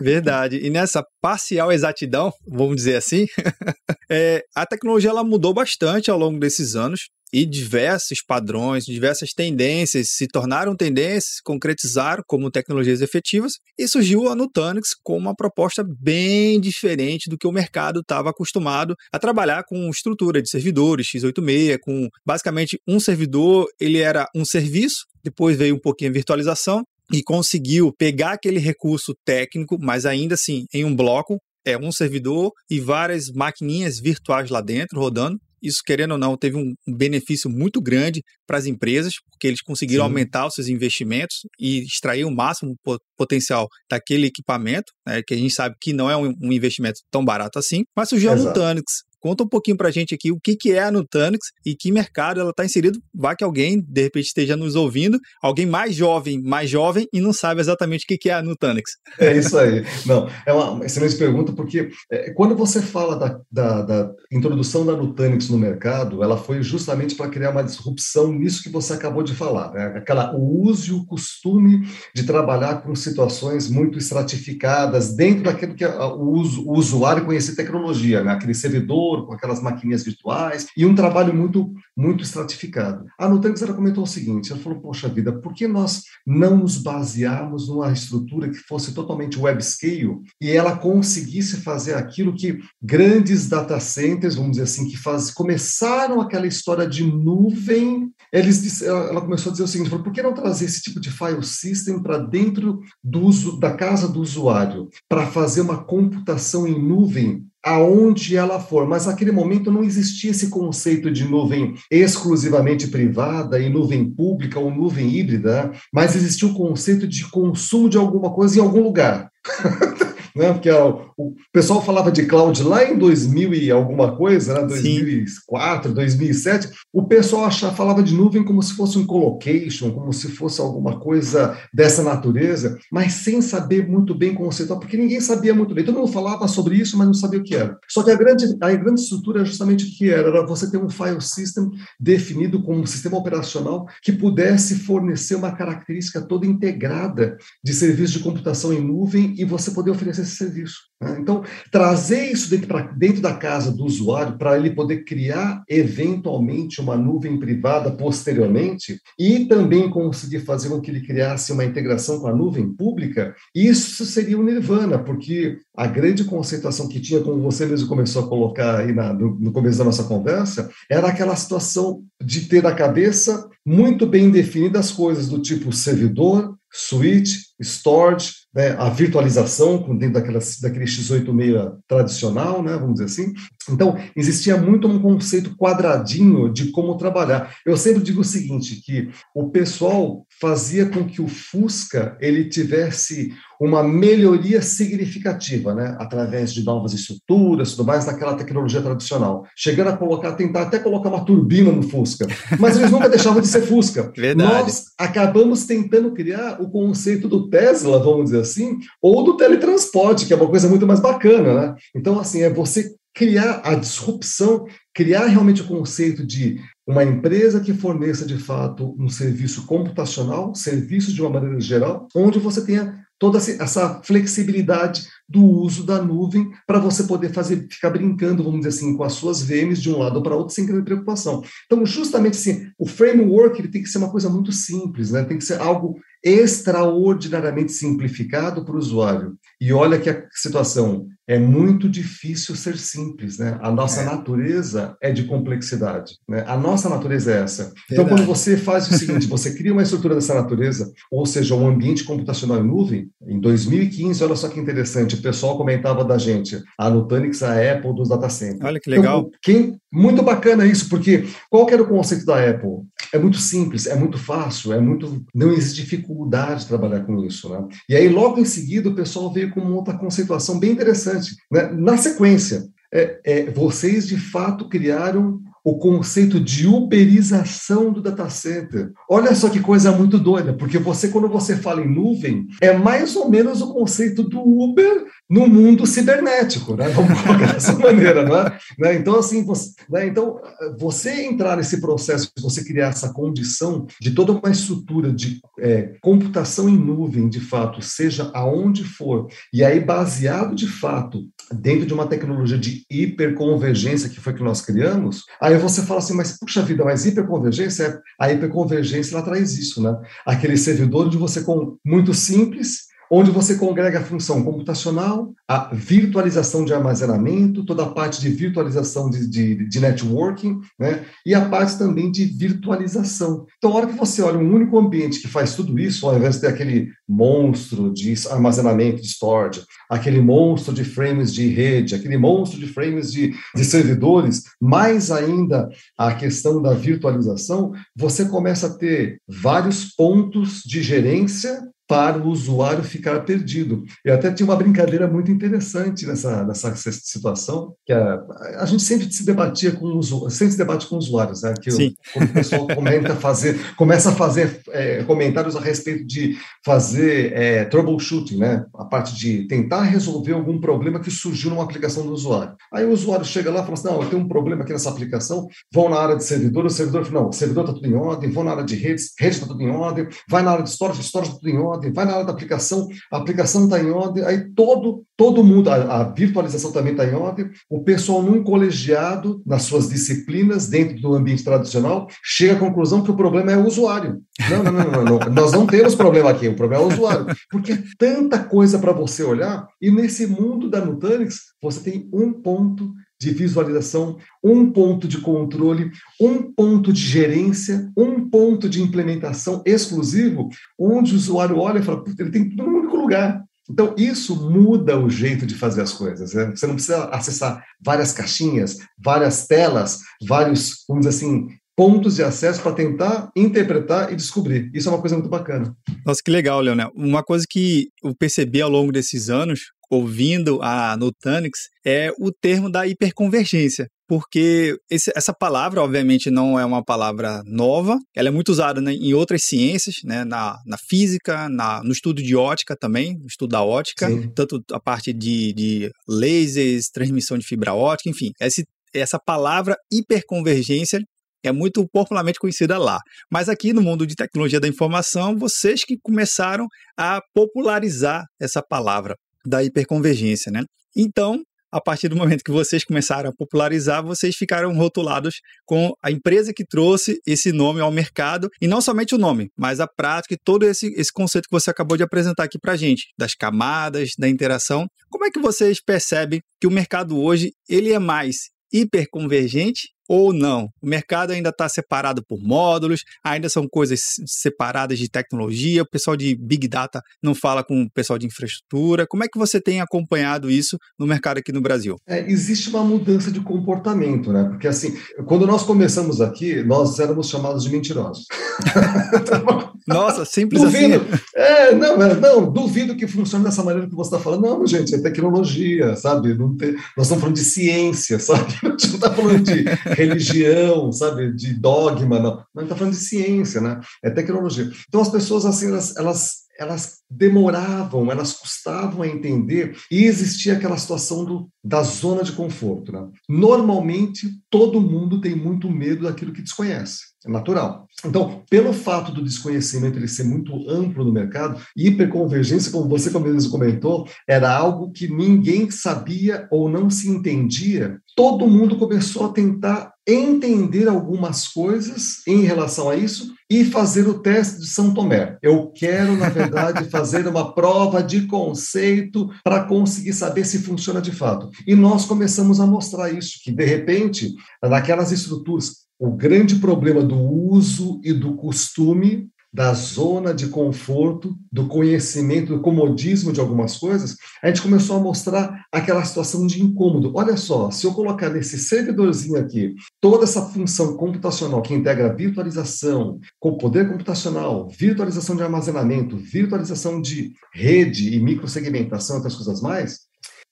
Verdade. 0.00 0.58
E 0.62 0.70
nessa 0.70 1.04
parcial 1.20 1.70
exatidão, 1.72 2.32
vamos 2.46 2.76
dizer 2.76 2.96
assim, 2.96 3.26
é, 4.10 4.42
a 4.54 4.66
tecnologia 4.66 5.10
ela 5.10 5.24
mudou 5.24 5.52
bastante 5.52 6.10
ao 6.10 6.18
longo 6.18 6.38
desses 6.38 6.74
anos. 6.74 7.08
E 7.32 7.46
diversos 7.46 8.18
padrões, 8.26 8.84
diversas 8.84 9.30
tendências 9.30 10.08
se 10.10 10.26
tornaram 10.26 10.76
tendências, 10.76 11.36
se 11.36 11.42
concretizaram 11.42 12.22
como 12.26 12.50
tecnologias 12.50 13.00
efetivas 13.00 13.52
e 13.78 13.88
surgiu 13.88 14.28
a 14.28 14.34
Nutanix 14.34 14.90
com 15.02 15.16
uma 15.16 15.34
proposta 15.34 15.82
bem 15.82 16.60
diferente 16.60 17.30
do 17.30 17.38
que 17.38 17.46
o 17.46 17.52
mercado 17.52 18.00
estava 18.00 18.30
acostumado 18.30 18.94
a 19.12 19.18
trabalhar 19.18 19.64
com 19.64 19.88
estrutura 19.88 20.42
de 20.42 20.50
servidores 20.50 21.06
x86, 21.06 21.78
com 21.80 22.08
basicamente 22.26 22.78
um 22.86 23.00
servidor, 23.00 23.66
ele 23.80 23.98
era 23.98 24.26
um 24.34 24.44
serviço, 24.44 25.06
depois 25.24 25.56
veio 25.56 25.74
um 25.74 25.80
pouquinho 25.80 26.10
a 26.10 26.14
virtualização 26.14 26.82
e 27.12 27.22
conseguiu 27.22 27.92
pegar 27.96 28.32
aquele 28.32 28.58
recurso 28.58 29.14
técnico, 29.24 29.76
mas 29.80 30.04
ainda 30.06 30.34
assim 30.34 30.64
em 30.72 30.84
um 30.84 30.94
bloco, 30.94 31.38
é 31.64 31.78
um 31.78 31.92
servidor 31.92 32.50
e 32.68 32.80
várias 32.80 33.30
maquininhas 33.30 34.00
virtuais 34.00 34.50
lá 34.50 34.60
dentro 34.60 34.98
rodando. 34.98 35.38
Isso, 35.62 35.78
querendo 35.84 36.12
ou 36.12 36.18
não, 36.18 36.36
teve 36.36 36.56
um 36.56 36.74
benefício 36.86 37.48
muito 37.48 37.80
grande 37.80 38.20
para 38.46 38.58
as 38.58 38.66
empresas, 38.66 39.14
porque 39.30 39.46
eles 39.46 39.62
conseguiram 39.62 40.04
Sim. 40.04 40.10
aumentar 40.10 40.46
os 40.46 40.54
seus 40.54 40.68
investimentos 40.68 41.36
e 41.58 41.82
extrair 41.84 42.24
o 42.24 42.30
máximo 42.30 42.74
potencial 43.16 43.68
daquele 43.90 44.26
equipamento, 44.26 44.92
né, 45.06 45.22
que 45.26 45.34
a 45.34 45.36
gente 45.36 45.54
sabe 45.54 45.74
que 45.80 45.92
não 45.92 46.10
é 46.10 46.16
um, 46.16 46.32
investimento 46.52 47.00
tão 47.10 47.24
barato 47.24 47.58
assim. 47.58 47.82
Mas 47.96 48.08
surgiu 48.08 48.32
Exato. 48.32 48.48
a 48.48 48.52
Nutanix, 48.52 48.92
Conta 49.22 49.44
um 49.44 49.48
pouquinho 49.48 49.76
para 49.76 49.86
a 49.86 49.90
gente 49.92 50.12
aqui 50.12 50.32
o 50.32 50.40
que, 50.40 50.56
que 50.56 50.72
é 50.72 50.82
a 50.82 50.90
Nutanix 50.90 51.52
e 51.64 51.76
que 51.76 51.92
mercado 51.92 52.40
ela 52.40 52.50
está 52.50 52.64
inserido. 52.64 52.98
Vai 53.14 53.36
que 53.36 53.44
alguém, 53.44 53.80
de 53.80 54.02
repente, 54.02 54.26
esteja 54.26 54.56
nos 54.56 54.74
ouvindo, 54.74 55.16
alguém 55.40 55.64
mais 55.64 55.94
jovem, 55.94 56.42
mais 56.42 56.68
jovem 56.68 57.06
e 57.12 57.20
não 57.20 57.32
sabe 57.32 57.60
exatamente 57.60 58.02
o 58.02 58.08
que, 58.08 58.18
que 58.18 58.30
é 58.30 58.34
a 58.34 58.42
Nutanix. 58.42 58.96
É 59.20 59.36
isso 59.36 59.56
aí. 59.56 59.84
Não, 60.04 60.28
é 60.44 60.52
uma 60.52 60.84
excelente 60.84 61.14
pergunta, 61.14 61.52
porque 61.52 61.88
é, 62.10 62.32
quando 62.32 62.56
você 62.56 62.82
fala 62.82 63.14
da, 63.14 63.40
da, 63.48 63.82
da, 63.82 64.10
introdução 64.32 64.84
da 64.84 64.96
Nutanix 64.96 65.48
no 65.48 65.56
mercado, 65.56 66.20
ela 66.24 66.36
foi 66.36 66.60
justamente 66.60 67.14
para 67.14 67.30
criar 67.30 67.50
uma 67.50 67.62
disrupção 67.62 68.32
nisso 68.32 68.60
que 68.60 68.68
você 68.68 68.94
acabou 68.94 69.22
de 69.22 69.34
falar, 69.34 69.72
né? 69.72 69.92
Aquela, 69.96 70.34
o 70.34 70.68
uso 70.68 70.90
e 70.90 70.96
o 70.96 71.06
costume 71.06 71.86
de 72.12 72.24
trabalhar 72.24 72.82
com 72.82 72.92
situações 72.96 73.70
muito 73.70 73.98
estratificadas 73.98 75.14
dentro 75.14 75.44
daquilo 75.44 75.76
que 75.76 75.84
o, 75.84 76.30
uso, 76.32 76.66
o 76.66 76.76
usuário 76.76 77.24
conhecia 77.24 77.54
tecnologia, 77.54 78.24
né? 78.24 78.32
aquele 78.32 78.54
servidor 78.54 79.11
com 79.26 79.34
aquelas 79.34 79.62
maquininhas 79.62 80.02
virtuais, 80.02 80.66
e 80.76 80.84
um 80.84 80.94
trabalho 80.94 81.34
muito, 81.34 81.72
muito 81.96 82.22
estratificado. 82.22 83.04
A 83.18 83.28
Nutanix 83.28 83.62
ela 83.62 83.74
comentou 83.74 84.04
o 84.04 84.06
seguinte, 84.06 84.50
ela 84.50 84.60
falou, 84.60 84.80
poxa 84.80 85.08
vida, 85.08 85.32
por 85.32 85.52
que 85.52 85.68
nós 85.68 86.02
não 86.26 86.56
nos 86.56 86.78
basearmos 86.78 87.68
numa 87.68 87.92
estrutura 87.92 88.48
que 88.48 88.56
fosse 88.56 88.92
totalmente 88.94 89.38
web 89.38 89.62
scale 89.62 90.18
e 90.40 90.50
ela 90.50 90.76
conseguisse 90.76 91.58
fazer 91.58 91.94
aquilo 91.94 92.34
que 92.34 92.58
grandes 92.82 93.48
data 93.48 93.78
centers, 93.78 94.34
vamos 94.34 94.52
dizer 94.52 94.64
assim, 94.64 94.88
que 94.88 94.96
faz, 94.96 95.30
começaram 95.30 96.20
aquela 96.20 96.46
história 96.46 96.86
de 96.86 97.04
nuvem, 97.04 98.10
eles, 98.32 98.82
ela 98.82 99.20
começou 99.20 99.50
a 99.50 99.52
dizer 99.52 99.64
o 99.64 99.68
seguinte, 99.68 99.90
falou, 99.90 100.04
por 100.04 100.12
que 100.12 100.22
não 100.22 100.34
trazer 100.34 100.64
esse 100.64 100.80
tipo 100.80 101.00
de 101.00 101.10
file 101.10 101.42
system 101.42 102.02
para 102.02 102.18
dentro 102.18 102.80
do 103.02 103.22
da 103.58 103.74
casa 103.74 104.08
do 104.08 104.20
usuário, 104.20 104.88
para 105.08 105.26
fazer 105.26 105.60
uma 105.60 105.84
computação 105.84 106.66
em 106.66 106.80
nuvem 106.80 107.46
aonde 107.64 108.36
ela 108.36 108.60
for. 108.60 108.86
Mas 108.86 109.06
naquele 109.06 109.32
momento 109.32 109.70
não 109.70 109.84
existia 109.84 110.30
esse 110.30 110.48
conceito 110.48 111.10
de 111.10 111.24
nuvem 111.24 111.74
exclusivamente 111.90 112.88
privada 112.88 113.58
e 113.60 113.68
nuvem 113.68 114.04
pública 114.08 114.58
ou 114.58 114.70
nuvem 114.70 115.08
híbrida, 115.16 115.70
mas 115.92 116.16
existia 116.16 116.48
o 116.48 116.54
conceito 116.54 117.06
de 117.06 117.24
consumo 117.30 117.88
de 117.88 117.96
alguma 117.96 118.30
coisa 118.30 118.58
em 118.58 118.62
algum 118.62 118.82
lugar. 118.82 119.30
né? 120.34 120.52
Porque 120.52 120.70
o 120.70 121.34
pessoal 121.52 121.82
falava 121.82 122.10
de 122.10 122.26
cloud 122.26 122.62
lá 122.62 122.84
em 122.84 122.96
2000 122.96 123.54
e 123.54 123.70
alguma 123.70 124.16
coisa, 124.16 124.54
né? 124.54 124.66
2004, 124.66 125.88
Sim. 125.90 125.94
2007. 125.94 126.70
O 126.92 127.04
pessoal 127.04 127.44
achava, 127.44 127.74
falava 127.74 128.02
de 128.02 128.14
nuvem 128.14 128.44
como 128.44 128.62
se 128.62 128.74
fosse 128.74 128.98
um 128.98 129.06
colocation, 129.06 129.90
como 129.92 130.12
se 130.12 130.28
fosse 130.28 130.60
alguma 130.60 130.98
coisa 130.98 131.56
dessa 131.72 132.02
natureza, 132.02 132.78
mas 132.90 133.14
sem 133.14 133.40
saber 133.40 133.88
muito 133.88 134.14
bem 134.14 134.34
conceituar, 134.34 134.78
porque 134.78 134.96
ninguém 134.96 135.20
sabia 135.20 135.54
muito 135.54 135.74
bem. 135.74 135.84
Todo 135.84 135.98
mundo 135.98 136.12
falava 136.12 136.48
sobre 136.48 136.76
isso, 136.76 136.96
mas 136.96 137.06
não 137.06 137.14
sabia 137.14 137.40
o 137.40 137.42
que 137.42 137.54
era. 137.54 137.78
Só 137.88 138.02
que 138.02 138.10
a 138.10 138.16
grande, 138.16 138.44
a 138.60 138.72
grande 138.74 139.00
estrutura 139.00 139.42
é 139.42 139.44
justamente 139.44 139.84
o 139.84 139.96
que 139.96 140.10
era, 140.10 140.28
era 140.28 140.46
você 140.46 140.70
ter 140.70 140.78
um 140.78 140.90
file 140.90 141.20
system 141.20 141.70
definido 141.98 142.62
como 142.62 142.80
um 142.80 142.86
sistema 142.86 143.16
operacional 143.16 143.86
que 144.02 144.12
pudesse 144.12 144.76
fornecer 144.76 145.34
uma 145.34 145.52
característica 145.52 146.20
toda 146.20 146.46
integrada 146.46 147.36
de 147.62 147.72
serviço 147.72 148.14
de 148.14 148.20
computação 148.20 148.72
em 148.72 148.80
nuvem 148.80 149.34
e 149.38 149.44
você 149.44 149.70
poder 149.70 149.90
oferecer 149.90 150.21
esse 150.22 150.36
serviço. 150.36 150.92
Né? 151.00 151.16
Então, 151.20 151.42
trazer 151.70 152.30
isso 152.30 152.48
dentro, 152.48 152.68
pra, 152.68 152.82
dentro 152.82 153.20
da 153.20 153.34
casa 153.34 153.72
do 153.72 153.84
usuário 153.84 154.38
para 154.38 154.56
ele 154.56 154.70
poder 154.70 155.04
criar 155.04 155.62
eventualmente 155.68 156.80
uma 156.80 156.96
nuvem 156.96 157.38
privada 157.38 157.90
posteriormente 157.90 159.00
e 159.18 159.46
também 159.46 159.90
conseguir 159.90 160.40
fazer 160.40 160.68
com 160.68 160.80
que 160.80 160.90
ele 160.90 161.04
criasse 161.04 161.52
uma 161.52 161.64
integração 161.64 162.20
com 162.20 162.28
a 162.28 162.34
nuvem 162.34 162.72
pública, 162.72 163.34
isso 163.54 164.06
seria 164.06 164.38
o 164.38 164.42
nirvana, 164.42 164.98
porque 164.98 165.58
a 165.76 165.86
grande 165.86 166.24
conceituação 166.24 166.88
que 166.88 167.00
tinha, 167.00 167.20
como 167.20 167.42
você 167.42 167.66
mesmo 167.66 167.88
começou 167.88 168.24
a 168.24 168.28
colocar 168.28 168.78
aí 168.78 168.92
na, 168.92 169.12
no, 169.12 169.38
no 169.38 169.52
começo 169.52 169.78
da 169.78 169.84
nossa 169.84 170.04
conversa, 170.04 170.70
era 170.90 171.08
aquela 171.08 171.34
situação 171.34 172.04
de 172.22 172.42
ter 172.42 172.62
na 172.62 172.72
cabeça 172.72 173.48
muito 173.64 174.06
bem 174.06 174.30
definidas 174.30 174.90
coisas 174.90 175.28
do 175.28 175.40
tipo 175.40 175.72
servidor, 175.72 176.56
switch, 176.72 177.36
storage, 177.60 178.41
né, 178.54 178.76
a 178.78 178.90
virtualização 178.90 179.78
dentro 179.96 180.14
daquela, 180.14 180.38
daquele 180.60 180.84
x86 180.84 181.78
tradicional, 181.88 182.62
né, 182.62 182.72
vamos 182.74 182.94
dizer 182.94 183.04
assim. 183.06 183.32
Então, 183.70 183.96
existia 184.14 184.56
muito 184.56 184.86
um 184.86 185.00
conceito 185.00 185.56
quadradinho 185.56 186.52
de 186.52 186.70
como 186.70 186.96
trabalhar. 186.96 187.54
Eu 187.64 187.76
sempre 187.76 188.02
digo 188.02 188.20
o 188.20 188.24
seguinte, 188.24 188.82
que 188.84 189.10
o 189.34 189.50
pessoal 189.50 190.26
fazia 190.42 190.86
com 190.86 191.04
que 191.04 191.22
o 191.22 191.28
Fusca 191.28 192.16
ele 192.20 192.48
tivesse 192.48 193.32
uma 193.60 193.80
melhoria 193.80 194.60
significativa, 194.60 195.72
né, 195.72 195.96
através 196.00 196.52
de 196.52 196.64
novas 196.64 196.92
estruturas, 196.92 197.70
tudo 197.70 197.86
mais, 197.86 198.06
daquela 198.06 198.34
tecnologia 198.34 198.82
tradicional. 198.82 199.46
Chegando 199.56 199.90
a 199.90 199.96
colocar, 199.96 200.32
tentar 200.32 200.62
até 200.62 200.80
colocar 200.80 201.10
uma 201.10 201.24
turbina 201.24 201.70
no 201.70 201.84
Fusca, 201.84 202.26
mas 202.58 202.76
eles 202.76 202.90
nunca 202.90 203.06
deixavam 203.08 203.40
de 203.40 203.46
ser 203.46 203.62
Fusca. 203.62 204.12
Verdade. 204.16 204.52
Nós 204.64 204.86
acabamos 204.98 205.64
tentando 205.64 206.10
criar 206.10 206.60
o 206.60 206.68
conceito 206.68 207.28
do 207.28 207.48
Tesla, 207.48 208.02
vamos 208.02 208.24
dizer 208.24 208.40
assim, 208.40 208.78
ou 209.00 209.22
do 209.22 209.36
teletransporte, 209.36 210.26
que 210.26 210.32
é 210.32 210.36
uma 210.36 210.48
coisa 210.48 210.68
muito 210.68 210.88
mais 210.88 210.98
bacana, 210.98 211.54
né? 211.54 211.74
Então, 211.94 212.18
assim, 212.18 212.42
é 212.42 212.50
você 212.50 212.96
criar 213.14 213.60
a 213.64 213.74
disrupção, 213.74 214.66
criar 214.94 215.26
realmente 215.26 215.62
o 215.62 215.66
conceito 215.66 216.26
de 216.26 216.60
uma 216.86 217.04
empresa 217.04 217.60
que 217.60 217.74
forneça 217.74 218.24
de 218.24 218.38
fato 218.38 218.96
um 218.98 219.08
serviço 219.08 219.66
computacional, 219.66 220.54
serviços 220.54 221.14
de 221.14 221.20
uma 221.20 221.30
maneira 221.30 221.60
geral, 221.60 222.08
onde 222.14 222.38
você 222.38 222.64
tenha 222.64 223.02
toda 223.22 223.38
essa 223.38 224.02
flexibilidade 224.02 225.06
do 225.28 225.44
uso 225.44 225.86
da 225.86 226.02
nuvem 226.02 226.50
para 226.66 226.80
você 226.80 227.04
poder 227.04 227.32
fazer, 227.32 227.68
ficar 227.70 227.90
brincando, 227.90 228.42
vamos 228.42 228.62
dizer 228.62 228.70
assim, 228.70 228.96
com 228.96 229.04
as 229.04 229.12
suas 229.12 229.40
VMs 229.40 229.80
de 229.80 229.90
um 229.90 229.98
lado 229.98 230.20
para 230.20 230.34
outro 230.34 230.52
sem 230.52 230.66
grande 230.66 230.84
preocupação. 230.84 231.40
Então, 231.66 231.86
justamente 231.86 232.34
assim, 232.34 232.66
o 232.76 232.84
framework 232.84 233.60
ele 233.60 233.68
tem 233.68 233.80
que 233.80 233.88
ser 233.88 233.98
uma 233.98 234.10
coisa 234.10 234.28
muito 234.28 234.50
simples, 234.50 235.12
né? 235.12 235.22
Tem 235.22 235.38
que 235.38 235.44
ser 235.44 235.60
algo 235.60 236.00
extraordinariamente 236.24 237.70
simplificado 237.70 238.64
para 238.64 238.74
o 238.74 238.78
usuário. 238.78 239.38
E 239.62 239.72
olha 239.72 239.96
que 239.96 240.10
a 240.10 240.26
situação 240.32 241.06
é 241.24 241.38
muito 241.38 241.88
difícil 241.88 242.56
ser 242.56 242.76
simples, 242.76 243.38
né? 243.38 243.60
A 243.62 243.70
nossa 243.70 244.00
é. 244.00 244.04
natureza 244.04 244.96
é 245.00 245.12
de 245.12 245.22
complexidade, 245.22 246.16
né? 246.28 246.42
A 246.48 246.56
nossa 246.56 246.88
natureza 246.88 247.30
é 247.30 247.42
essa. 247.44 247.62
Verdade. 247.66 247.86
Então, 247.92 248.08
quando 248.08 248.26
você 248.26 248.56
faz 248.56 248.90
o 248.90 248.98
seguinte, 248.98 249.28
você 249.28 249.54
cria 249.54 249.72
uma 249.72 249.84
estrutura 249.84 250.16
dessa 250.16 250.34
natureza, 250.34 250.92
ou 251.08 251.24
seja, 251.24 251.54
um 251.54 251.68
ambiente 251.68 252.02
computacional 252.02 252.58
em 252.58 252.66
nuvem, 252.66 253.08
em 253.24 253.38
2015, 253.38 254.24
olha 254.24 254.34
só 254.34 254.48
que 254.48 254.58
interessante, 254.58 255.14
o 255.14 255.22
pessoal 255.22 255.56
comentava 255.56 256.04
da 256.04 256.18
gente, 256.18 256.60
a 256.76 256.90
Nutanix, 256.90 257.40
a 257.44 257.54
Apple 257.72 257.94
dos 257.94 258.08
data 258.08 258.28
centers. 258.28 258.64
Olha 258.64 258.80
que 258.80 258.90
legal. 258.90 259.20
Então, 259.20 259.30
quem, 259.40 259.78
muito 259.92 260.24
bacana 260.24 260.66
isso, 260.66 260.88
porque 260.88 261.24
qual 261.48 261.66
que 261.66 261.74
era 261.74 261.84
o 261.84 261.88
conceito 261.88 262.26
da 262.26 262.50
Apple? 262.50 262.80
É 263.12 263.18
muito 263.18 263.36
simples, 263.36 263.86
é 263.86 263.94
muito 263.94 264.16
fácil, 264.16 264.72
é 264.72 264.80
muito, 264.80 265.24
não 265.34 265.52
existe 265.52 265.82
dificuldade 265.82 266.62
de 266.62 266.68
trabalhar 266.68 267.00
com 267.00 267.22
isso, 267.24 267.48
né? 267.50 267.68
E 267.88 267.94
aí, 267.94 268.08
logo 268.08 268.40
em 268.40 268.44
seguida, 268.44 268.88
o 268.88 268.94
pessoal 268.94 269.32
veio 269.32 269.50
com 269.50 269.60
uma 269.60 269.76
outra 269.76 269.96
conceituação 269.96 270.58
bem 270.58 270.72
interessante. 270.72 271.36
Né? 271.50 271.70
Na 271.72 271.96
sequência, 271.96 272.66
é, 272.92 273.20
é, 273.24 273.50
vocês 273.50 274.06
de 274.06 274.16
fato 274.16 274.68
criaram 274.68 275.42
o 275.64 275.78
conceito 275.78 276.40
de 276.40 276.66
uberização 276.66 277.92
do 277.92 278.02
data 278.02 278.28
center. 278.28 278.90
Olha 279.08 279.34
só 279.34 279.48
que 279.48 279.60
coisa 279.60 279.92
muito 279.92 280.18
doida, 280.18 280.52
porque 280.52 280.78
você, 280.78 281.08
quando 281.08 281.28
você 281.28 281.56
fala 281.56 281.80
em 281.80 281.88
nuvem, 281.88 282.46
é 282.60 282.76
mais 282.76 283.14
ou 283.14 283.30
menos 283.30 283.62
o 283.62 283.72
conceito 283.72 284.22
do 284.22 284.40
Uber 284.40 285.04
no 285.30 285.46
mundo 285.46 285.86
cibernético, 285.86 286.76
né? 286.76 286.88
Vamos 286.88 287.20
colocar 287.22 287.52
dessa 287.54 287.78
maneira, 287.78 288.24
não 288.24 288.36
é? 288.36 288.58
Né? 288.78 288.94
Então, 288.96 289.18
assim, 289.18 289.44
você, 289.44 289.70
né? 289.88 290.06
então, 290.06 290.40
você 290.78 291.24
entrar 291.24 291.56
nesse 291.56 291.80
processo, 291.80 292.30
você 292.40 292.64
criar 292.64 292.88
essa 292.88 293.12
condição 293.12 293.86
de 294.00 294.10
toda 294.10 294.32
uma 294.32 294.50
estrutura 294.50 295.12
de 295.12 295.40
é, 295.60 295.94
computação 296.00 296.68
em 296.68 296.76
nuvem, 296.76 297.28
de 297.28 297.40
fato, 297.40 297.80
seja 297.80 298.30
aonde 298.34 298.84
for, 298.84 299.28
e 299.52 299.64
aí 299.64 299.80
baseado 299.80 300.54
de 300.54 300.66
fato 300.66 301.24
dentro 301.52 301.86
de 301.86 301.94
uma 301.94 302.06
tecnologia 302.06 302.58
de 302.58 302.84
hiperconvergência 302.90 304.08
que 304.08 304.20
foi 304.20 304.34
que 304.34 304.42
nós 304.42 304.60
criamos, 304.60 305.24
aí 305.40 305.56
você 305.56 305.82
fala 305.82 306.00
assim, 306.00 306.14
mas 306.14 306.38
puxa 306.38 306.62
vida, 306.62 306.84
mas 306.84 307.04
hiperconvergência, 307.04 308.00
a 308.18 308.32
hiperconvergência 308.32 309.14
ela 309.14 309.24
traz 309.24 309.58
isso, 309.58 309.82
né? 309.82 309.96
Aquele 310.26 310.56
servidor 310.56 311.08
de 311.08 311.16
você 311.16 311.42
com 311.42 311.76
muito 311.84 312.14
simples 312.14 312.91
onde 313.14 313.30
você 313.30 313.56
congrega 313.56 313.98
a 313.98 314.02
função 314.02 314.42
computacional, 314.42 315.34
a 315.46 315.68
virtualização 315.74 316.64
de 316.64 316.72
armazenamento, 316.72 317.62
toda 317.62 317.82
a 317.82 317.90
parte 317.90 318.22
de 318.22 318.30
virtualização 318.30 319.10
de, 319.10 319.28
de, 319.28 319.68
de, 319.68 319.80
networking, 319.80 320.58
né? 320.80 321.04
e 321.26 321.34
a 321.34 321.46
parte 321.46 321.76
também 321.76 322.10
de 322.10 322.24
virtualização. 322.24 323.44
Então, 323.58 323.70
a 323.70 323.74
hora 323.74 323.86
que 323.86 323.98
você 323.98 324.22
olha 324.22 324.38
um 324.38 324.54
único 324.54 324.78
ambiente 324.78 325.20
que 325.20 325.28
faz 325.28 325.54
tudo 325.54 325.78
isso, 325.78 326.08
ao 326.08 326.16
invés 326.16 326.36
de 326.36 326.40
ter 326.40 326.46
aquele 326.46 326.88
monstro 327.06 327.92
de 327.92 328.14
armazenamento 328.30 329.02
de 329.02 329.08
storage, 329.08 329.62
aquele 329.90 330.22
monstro 330.22 330.72
de 330.72 330.82
frames 330.82 331.34
de 331.34 331.46
rede, 331.48 331.94
aquele 331.94 332.16
monstro 332.16 332.58
de 332.58 332.66
frames 332.66 333.12
de, 333.12 333.34
de 333.54 333.64
servidores, 333.66 334.44
mais 334.58 335.10
ainda 335.10 335.68
a 335.98 336.14
questão 336.14 336.62
da 336.62 336.72
virtualização, 336.72 337.72
você 337.94 338.24
começa 338.24 338.68
a 338.68 338.74
ter 338.74 339.20
vários 339.28 339.94
pontos 339.94 340.62
de 340.64 340.82
gerência 340.82 341.60
para 341.86 342.18
o 342.18 342.28
usuário 342.28 342.82
ficar 342.82 343.20
perdido. 343.20 343.84
Eu 344.04 344.14
até 344.14 344.32
tinha 344.32 344.46
uma 344.46 344.56
brincadeira 344.56 345.06
muito 345.06 345.30
interessante 345.30 346.06
nessa, 346.06 346.44
nessa 346.44 346.74
situação, 346.74 347.74
que 347.84 347.92
a, 347.92 348.22
a 348.58 348.66
gente 348.66 348.82
sempre 348.82 349.12
se 349.12 349.26
debatia 349.26 349.72
com 349.72 349.98
os 349.98 350.08
sempre 350.34 350.52
se 350.52 350.58
debate 350.58 350.86
com 350.86 350.96
usuários, 350.96 351.42
né? 351.42 351.54
Que 351.60 351.70
o, 351.70 352.22
o 352.22 352.28
pessoal 352.32 352.66
comenta 352.66 353.14
fazer, 353.16 353.58
começa 353.76 354.10
a 354.10 354.14
fazer 354.14 354.62
é, 354.70 355.02
comentários 355.04 355.56
a 355.56 355.60
respeito 355.60 356.06
de 356.06 356.36
fazer 356.64 357.32
é, 357.34 357.64
troubleshooting, 357.64 358.38
né? 358.38 358.64
A 358.74 358.84
parte 358.84 359.14
de 359.14 359.46
tentar 359.46 359.82
resolver 359.82 360.32
algum 360.32 360.60
problema 360.60 361.00
que 361.00 361.10
surgiu 361.10 361.50
numa 361.50 361.64
aplicação 361.64 362.06
do 362.06 362.12
usuário. 362.12 362.54
Aí 362.72 362.84
o 362.84 362.92
usuário 362.92 363.24
chega 363.24 363.50
lá 363.50 363.60
e 363.60 363.62
fala 363.62 363.74
assim: 363.74 363.88
não, 363.88 364.02
eu 364.02 364.08
tenho 364.08 364.22
um 364.22 364.28
problema 364.28 364.62
aqui 364.62 364.72
nessa 364.72 364.88
aplicação, 364.88 365.48
vão 365.72 365.88
na 365.88 365.96
área 365.96 366.16
de 366.16 366.24
servidor, 366.24 366.64
o 366.64 366.70
servidor 366.70 367.04
fala, 367.04 367.20
não, 367.20 367.28
o 367.28 367.32
servidor 367.32 367.64
está 367.64 367.74
tudo 367.74 367.86
em 367.86 367.94
ordem, 367.94 368.30
vão 368.30 368.44
na 368.44 368.52
área 368.52 368.64
de 368.64 368.76
redes, 368.76 369.12
rede 369.18 369.34
está 369.34 369.46
tudo 369.46 369.62
em 369.62 369.70
ordem, 369.70 370.06
vai 370.28 370.42
na 370.42 370.52
área 370.52 370.64
de 370.64 370.70
storage, 370.70 371.02
storage 371.02 371.30
está 371.30 371.40
tudo 371.40 371.50
em 371.50 371.58
ordem 371.58 371.71
ordem, 371.72 371.92
vai 371.92 372.04
na 372.04 372.16
hora 372.16 372.24
da 372.24 372.32
aplicação, 372.32 372.88
a 373.10 373.18
aplicação 373.18 373.64
está 373.64 373.80
em 373.80 373.90
ordem, 373.90 374.24
aí 374.24 374.50
todo, 374.54 375.04
todo 375.16 375.44
mundo, 375.44 375.70
a, 375.70 376.00
a 376.00 376.04
virtualização 376.04 376.72
também 376.72 376.92
está 376.92 377.04
em 377.04 377.14
ordem, 377.14 377.50
o 377.68 377.82
pessoal 377.82 378.22
num 378.22 378.42
colegiado, 378.42 379.42
nas 379.44 379.62
suas 379.62 379.88
disciplinas, 379.88 380.68
dentro 380.68 381.00
do 381.00 381.14
ambiente 381.14 381.44
tradicional, 381.44 382.06
chega 382.22 382.54
à 382.54 382.58
conclusão 382.58 383.02
que 383.02 383.10
o 383.10 383.16
problema 383.16 383.52
é 383.52 383.56
o 383.56 383.66
usuário. 383.66 384.22
Não, 384.50 384.62
não, 384.62 384.72
não, 384.72 384.90
não, 384.90 385.04
não, 385.04 385.18
nós 385.30 385.52
não 385.52 385.66
temos 385.66 385.94
problema 385.94 386.30
aqui, 386.30 386.48
o 386.48 386.56
problema 386.56 386.82
é 386.82 386.86
o 386.86 386.92
usuário, 386.92 387.26
porque 387.50 387.72
é 387.72 387.82
tanta 387.98 388.38
coisa 388.38 388.78
para 388.78 388.92
você 388.92 389.22
olhar, 389.22 389.66
e 389.80 389.90
nesse 389.90 390.26
mundo 390.26 390.70
da 390.70 390.84
Nutanix, 390.84 391.52
você 391.60 391.80
tem 391.80 392.08
um 392.12 392.32
ponto 392.32 392.92
de 393.22 393.30
visualização, 393.30 394.18
um 394.42 394.72
ponto 394.72 395.06
de 395.06 395.18
controle, 395.18 395.92
um 396.20 396.42
ponto 396.52 396.92
de 396.92 397.00
gerência, 397.00 397.88
um 397.96 398.28
ponto 398.28 398.68
de 398.68 398.82
implementação 398.82 399.62
exclusivo, 399.64 400.48
onde 400.76 401.12
o 401.12 401.16
usuário 401.16 401.56
olha 401.58 401.78
e 401.78 401.82
fala, 401.82 402.02
ele 402.18 402.30
tem 402.32 402.50
tudo 402.50 402.64
no 402.64 402.78
único 402.78 402.96
lugar. 402.96 403.44
Então, 403.70 403.94
isso 403.96 404.50
muda 404.50 404.98
o 404.98 405.08
jeito 405.08 405.46
de 405.46 405.54
fazer 405.54 405.82
as 405.82 405.92
coisas. 405.92 406.34
Né? 406.34 406.50
Você 406.50 406.66
não 406.66 406.74
precisa 406.74 407.04
acessar 407.10 407.64
várias 407.80 408.12
caixinhas, 408.12 408.78
várias 408.98 409.46
telas, 409.46 410.00
vários, 410.26 410.84
vamos 410.88 411.06
dizer 411.06 411.16
assim, 411.16 411.46
pontos 411.76 412.16
de 412.16 412.24
acesso 412.24 412.60
para 412.60 412.72
tentar 412.72 413.30
interpretar 413.36 414.12
e 414.12 414.16
descobrir. 414.16 414.68
Isso 414.74 414.88
é 414.88 414.92
uma 414.92 415.00
coisa 415.00 415.14
muito 415.14 415.30
bacana. 415.30 415.76
Nossa, 416.04 416.20
que 416.24 416.30
legal, 416.30 416.60
Leonel. 416.60 416.90
Uma 416.92 417.22
coisa 417.22 417.46
que 417.48 417.88
eu 418.02 418.12
percebi 418.16 418.60
ao 418.60 418.68
longo 418.68 418.90
desses 418.90 419.30
anos 419.30 419.70
ouvindo 419.92 420.58
a 420.62 420.96
Nutanix 420.96 421.68
é 421.84 422.10
o 422.18 422.32
termo 422.32 422.70
da 422.70 422.86
hiperconvergência, 422.86 423.88
porque 424.08 424.74
esse, 424.90 425.12
essa 425.14 425.34
palavra, 425.34 425.82
obviamente, 425.82 426.30
não 426.30 426.58
é 426.58 426.64
uma 426.64 426.82
palavra 426.82 427.42
nova, 427.44 427.98
ela 428.16 428.28
é 428.28 428.30
muito 428.30 428.48
usada 428.48 428.80
né, 428.80 428.94
em 428.94 429.12
outras 429.12 429.42
ciências, 429.44 429.96
né, 430.02 430.24
na, 430.24 430.56
na 430.64 430.78
física, 430.88 431.46
na, 431.50 431.82
no 431.84 431.92
estudo 431.92 432.22
de 432.22 432.34
ótica 432.34 432.74
também, 432.74 433.18
no 433.18 433.26
estudo 433.26 433.50
da 433.50 433.62
ótica, 433.62 434.08
Sim. 434.08 434.30
tanto 434.34 434.64
a 434.72 434.80
parte 434.80 435.12
de, 435.12 435.52
de 435.52 435.90
lasers, 436.08 436.88
transmissão 436.88 437.36
de 437.36 437.46
fibra 437.46 437.74
ótica, 437.74 438.08
enfim, 438.08 438.30
esse, 438.40 438.64
essa 438.94 439.18
palavra 439.18 439.76
hiperconvergência 439.92 441.00
é 441.44 441.52
muito 441.52 441.86
popularmente 441.92 442.38
conhecida 442.38 442.78
lá. 442.78 442.98
Mas 443.30 443.50
aqui 443.50 443.74
no 443.74 443.82
mundo 443.82 444.06
de 444.06 444.14
tecnologia 444.14 444.60
da 444.60 444.68
informação, 444.68 445.36
vocês 445.36 445.84
que 445.84 445.98
começaram 446.02 446.66
a 446.96 447.20
popularizar 447.34 448.24
essa 448.40 448.62
palavra 448.62 449.16
da 449.46 449.62
hiperconvergência, 449.62 450.50
né? 450.50 450.62
Então, 450.96 451.42
a 451.72 451.80
partir 451.80 452.08
do 452.08 452.16
momento 452.16 452.44
que 452.44 452.50
vocês 452.50 452.84
começaram 452.84 453.30
a 453.30 453.32
popularizar, 453.32 454.04
vocês 454.04 454.36
ficaram 454.36 454.74
rotulados 454.74 455.36
com 455.64 455.94
a 456.02 456.10
empresa 456.10 456.52
que 456.54 456.66
trouxe 456.66 457.18
esse 457.26 457.50
nome 457.50 457.80
ao 457.80 457.90
mercado, 457.90 458.50
e 458.60 458.68
não 458.68 458.82
somente 458.82 459.14
o 459.14 459.18
nome, 459.18 459.48
mas 459.56 459.80
a 459.80 459.86
prática 459.86 460.34
e 460.34 460.38
todo 460.44 460.64
esse, 460.64 460.88
esse 460.94 461.10
conceito 461.10 461.46
que 461.46 461.58
você 461.58 461.70
acabou 461.70 461.96
de 461.96 462.02
apresentar 462.02 462.44
aqui 462.44 462.58
para 462.58 462.76
gente, 462.76 463.06
das 463.18 463.34
camadas, 463.34 464.10
da 464.18 464.28
interação. 464.28 464.86
Como 465.10 465.24
é 465.24 465.30
que 465.30 465.40
vocês 465.40 465.82
percebem 465.82 466.40
que 466.60 466.66
o 466.66 466.70
mercado 466.70 467.18
hoje 467.18 467.52
ele 467.66 467.90
é 467.90 467.98
mais 467.98 468.50
hiperconvergente 468.70 469.88
ou 470.08 470.32
não? 470.32 470.68
O 470.80 470.86
mercado 470.86 471.32
ainda 471.32 471.50
está 471.50 471.68
separado 471.68 472.22
por 472.26 472.40
módulos, 472.40 473.02
ainda 473.24 473.48
são 473.48 473.66
coisas 473.68 474.00
separadas 474.26 474.98
de 474.98 475.08
tecnologia, 475.08 475.82
o 475.82 475.88
pessoal 475.88 476.16
de 476.16 476.34
Big 476.34 476.68
Data 476.68 477.02
não 477.22 477.34
fala 477.34 477.64
com 477.64 477.82
o 477.82 477.90
pessoal 477.90 478.18
de 478.18 478.26
infraestrutura. 478.26 479.06
Como 479.06 479.24
é 479.24 479.28
que 479.28 479.38
você 479.38 479.60
tem 479.60 479.80
acompanhado 479.80 480.50
isso 480.50 480.78
no 480.98 481.06
mercado 481.06 481.38
aqui 481.38 481.52
no 481.52 481.60
Brasil? 481.60 481.96
É, 482.06 482.20
existe 482.30 482.70
uma 482.70 482.84
mudança 482.84 483.30
de 483.30 483.40
comportamento, 483.40 484.32
né? 484.32 484.44
Porque 484.44 484.68
assim, 484.68 484.96
quando 485.26 485.46
nós 485.46 485.62
começamos 485.62 486.20
aqui, 486.20 486.62
nós 486.62 486.98
éramos 486.98 487.28
chamados 487.28 487.64
de 487.64 487.70
mentirosos. 487.70 488.26
Nossa, 489.86 490.24
simples 490.24 490.62
assim. 490.62 490.90
duvido. 490.90 491.06
assim. 491.12 491.22
É, 491.34 491.74
não, 491.74 492.02
é, 492.02 492.14
não, 492.14 492.50
duvido 492.50 492.96
que 492.96 493.06
funcione 493.06 493.44
dessa 493.44 493.62
maneira 493.62 493.88
que 493.88 493.94
você 493.94 494.14
está 494.14 494.18
falando. 494.18 494.42
Não, 494.42 494.66
gente, 494.66 494.94
é 494.94 494.98
tecnologia, 494.98 495.96
sabe? 495.96 496.34
Não 496.34 496.56
tem, 496.56 496.72
nós 496.96 497.06
estamos 497.06 497.20
falando 497.20 497.36
de 497.36 497.44
ciência, 497.44 498.18
sabe? 498.18 498.54
A 498.62 498.68
gente 498.70 498.88
não 498.88 498.94
está 498.94 499.10
falando 499.12 499.42
de 499.42 499.64
religião, 499.96 500.92
sabe, 500.92 501.32
de 501.34 501.54
dogma, 501.54 502.18
não. 502.18 502.36
Gente 502.56 502.64
está 502.64 502.76
falando 502.76 502.94
de 502.94 503.00
ciência, 503.00 503.60
né? 503.60 503.80
É 504.02 504.10
tecnologia. 504.10 504.70
Então 504.88 505.00
as 505.00 505.08
pessoas 505.08 505.44
assim, 505.44 505.68
elas, 505.68 505.96
elas 505.96 506.42
elas 506.58 506.98
demoravam, 507.10 508.10
elas 508.10 508.34
custavam 508.34 509.02
a 509.02 509.08
entender 509.08 509.76
e 509.90 510.04
existia 510.04 510.54
aquela 510.54 510.76
situação 510.76 511.24
do, 511.24 511.50
da 511.64 511.82
zona 511.82 512.22
de 512.22 512.32
conforto. 512.32 512.92
Né? 512.92 513.08
Normalmente, 513.28 514.28
todo 514.50 514.80
mundo 514.80 515.20
tem 515.20 515.34
muito 515.34 515.70
medo 515.70 516.04
daquilo 516.04 516.32
que 516.32 516.42
desconhece, 516.42 517.11
é 517.26 517.30
natural. 517.30 517.86
Então, 518.04 518.42
pelo 518.50 518.72
fato 518.72 519.12
do 519.12 519.22
desconhecimento 519.22 519.98
ele 519.98 520.08
ser 520.08 520.24
muito 520.24 520.68
amplo 520.68 521.04
no 521.04 521.12
mercado, 521.12 521.60
hiperconvergência, 521.76 522.72
como 522.72 522.88
você 522.88 523.16
mesmo 523.18 523.50
comentou, 523.50 524.08
era 524.28 524.52
algo 524.52 524.90
que 524.90 525.08
ninguém 525.08 525.70
sabia 525.70 526.48
ou 526.50 526.68
não 526.68 526.90
se 526.90 527.08
entendia. 527.08 527.98
Todo 528.16 528.48
mundo 528.48 528.76
começou 528.76 529.26
a 529.26 529.32
tentar 529.32 529.92
entender 530.06 530.88
algumas 530.88 531.46
coisas 531.46 532.26
em 532.26 532.42
relação 532.42 532.90
a 532.90 532.96
isso 532.96 533.32
e 533.48 533.64
fazer 533.64 534.08
o 534.08 534.18
teste 534.18 534.58
de 534.60 534.66
São 534.66 534.92
Tomé. 534.92 535.38
Eu 535.40 535.70
quero, 535.72 536.16
na 536.16 536.28
verdade, 536.28 536.84
fazer 536.90 537.28
uma 537.28 537.54
prova 537.54 538.02
de 538.02 538.26
conceito 538.26 539.30
para 539.44 539.64
conseguir 539.64 540.12
saber 540.12 540.44
se 540.44 540.58
funciona 540.58 541.00
de 541.00 541.12
fato. 541.12 541.48
E 541.66 541.74
nós 541.74 542.04
começamos 542.04 542.58
a 542.58 542.66
mostrar 542.66 543.12
isso, 543.12 543.38
que 543.44 543.52
de 543.52 543.64
repente, 543.64 544.34
naquelas 544.62 545.12
estruturas, 545.12 545.82
o 546.02 546.10
grande 546.10 546.56
problema 546.56 547.00
do 547.00 547.16
uso 547.16 548.00
e 548.02 548.12
do 548.12 548.34
costume 548.34 549.30
da 549.52 549.72
zona 549.72 550.34
de 550.34 550.48
conforto, 550.48 551.36
do 551.52 551.68
conhecimento, 551.68 552.56
do 552.56 552.60
comodismo 552.60 553.32
de 553.32 553.38
algumas 553.38 553.76
coisas, 553.76 554.16
a 554.42 554.48
gente 554.48 554.62
começou 554.62 554.96
a 554.96 555.00
mostrar 555.00 555.64
aquela 555.70 556.04
situação 556.04 556.44
de 556.44 556.60
incômodo. 556.60 557.12
Olha 557.14 557.36
só, 557.36 557.70
se 557.70 557.86
eu 557.86 557.92
colocar 557.92 558.30
nesse 558.30 558.58
servidorzinho 558.58 559.38
aqui 559.38 559.76
toda 560.00 560.24
essa 560.24 560.42
função 560.42 560.96
computacional 560.96 561.62
que 561.62 561.72
integra 561.72 562.12
virtualização, 562.12 563.20
com 563.38 563.56
poder 563.56 563.88
computacional, 563.88 564.68
virtualização 564.76 565.36
de 565.36 565.44
armazenamento, 565.44 566.16
virtualização 566.16 567.00
de 567.00 567.32
rede 567.54 568.12
e 568.12 568.20
microsegmentação 568.20 569.16
e 569.16 569.18
outras 569.18 569.36
coisas 569.36 569.60
mais, 569.60 570.00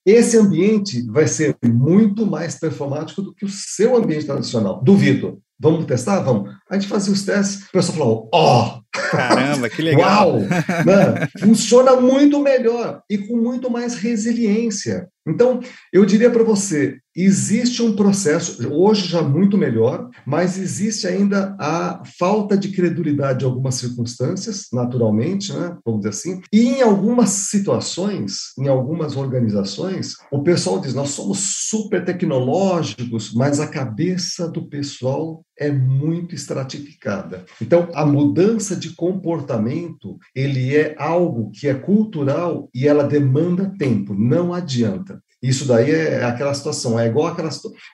esse 0.05 0.37
ambiente 0.37 1.03
vai 1.11 1.27
ser 1.27 1.57
muito 1.65 2.27
mais 2.27 2.59
performático 2.59 3.23
do 3.23 3.35
que 3.35 3.45
o 3.45 3.49
seu 3.49 3.97
ambiente 3.97 4.27
tradicional. 4.27 4.83
Duvido. 4.83 5.41
Vamos 5.59 5.85
testar? 5.85 6.21
Vamos. 6.21 6.55
A 6.71 6.75
gente 6.75 6.89
fazia 6.89 7.13
os 7.13 7.23
testes, 7.23 7.67
o 7.67 7.73
pessoal 7.73 7.99
falou: 7.99 8.31
ó, 8.33 8.79
oh, 8.79 8.80
Caramba, 8.93 9.69
que 9.69 9.83
legal! 9.83 10.37
Uau! 10.37 10.41
Né? 10.41 11.29
Funciona 11.39 11.97
muito 11.97 12.41
melhor 12.41 13.03
e 13.09 13.19
com 13.19 13.37
muito 13.37 13.71
mais 13.71 13.95
resiliência. 13.95 15.09
Então, 15.27 15.61
eu 15.93 16.05
diria 16.05 16.31
para 16.31 16.43
você, 16.43 16.99
existe 17.15 17.83
um 17.83 17.95
processo, 17.95 18.67
hoje 18.73 19.07
já 19.07 19.23
muito 19.23 19.57
melhor, 19.59 20.09
mas 20.27 20.59
existe 20.59 21.07
ainda 21.07 21.55
a 21.59 22.03
falta 22.19 22.57
de 22.57 22.71
credulidade 22.71 23.45
em 23.45 23.49
algumas 23.49 23.75
circunstâncias, 23.75 24.67
naturalmente, 24.73 25.53
né, 25.53 25.77
vamos 25.85 26.01
dizer 26.01 26.09
assim, 26.11 26.41
e 26.53 26.63
em 26.69 26.83
algumas 26.83 27.29
situações, 27.29 28.53
em 28.59 28.67
algumas 28.67 29.17
organizações, 29.17 30.15
o 30.33 30.43
pessoal 30.43 30.81
diz, 30.81 30.95
nós 30.95 31.11
somos 31.11 31.39
super 31.69 32.05
tecnológicos, 32.05 33.33
mas 33.35 33.61
a 33.61 33.69
cabeça 33.69 34.49
do 34.49 34.69
pessoal 34.69 35.45
é 35.61 35.71
muito 35.71 36.35
estratificada. 36.35 37.45
Então, 37.61 37.91
a 37.95 38.07
mudança 38.07 38.75
de 38.75 38.95
comportamento, 38.95 40.19
ele 40.35 40.75
é 40.75 40.97
algo 40.99 41.51
que 41.53 41.69
é 41.69 41.75
cultural 41.75 42.71
e 42.75 42.89
ela 42.89 43.05
demanda 43.05 43.73
tempo, 43.79 44.15
não 44.15 44.55
adianta. 44.55 45.23
Isso 45.43 45.65
daí 45.65 45.91
é 45.91 46.23
aquela 46.25 46.53
situação, 46.53 47.01
é 47.01 47.07
igual 47.07 47.29
aquela 47.29 47.49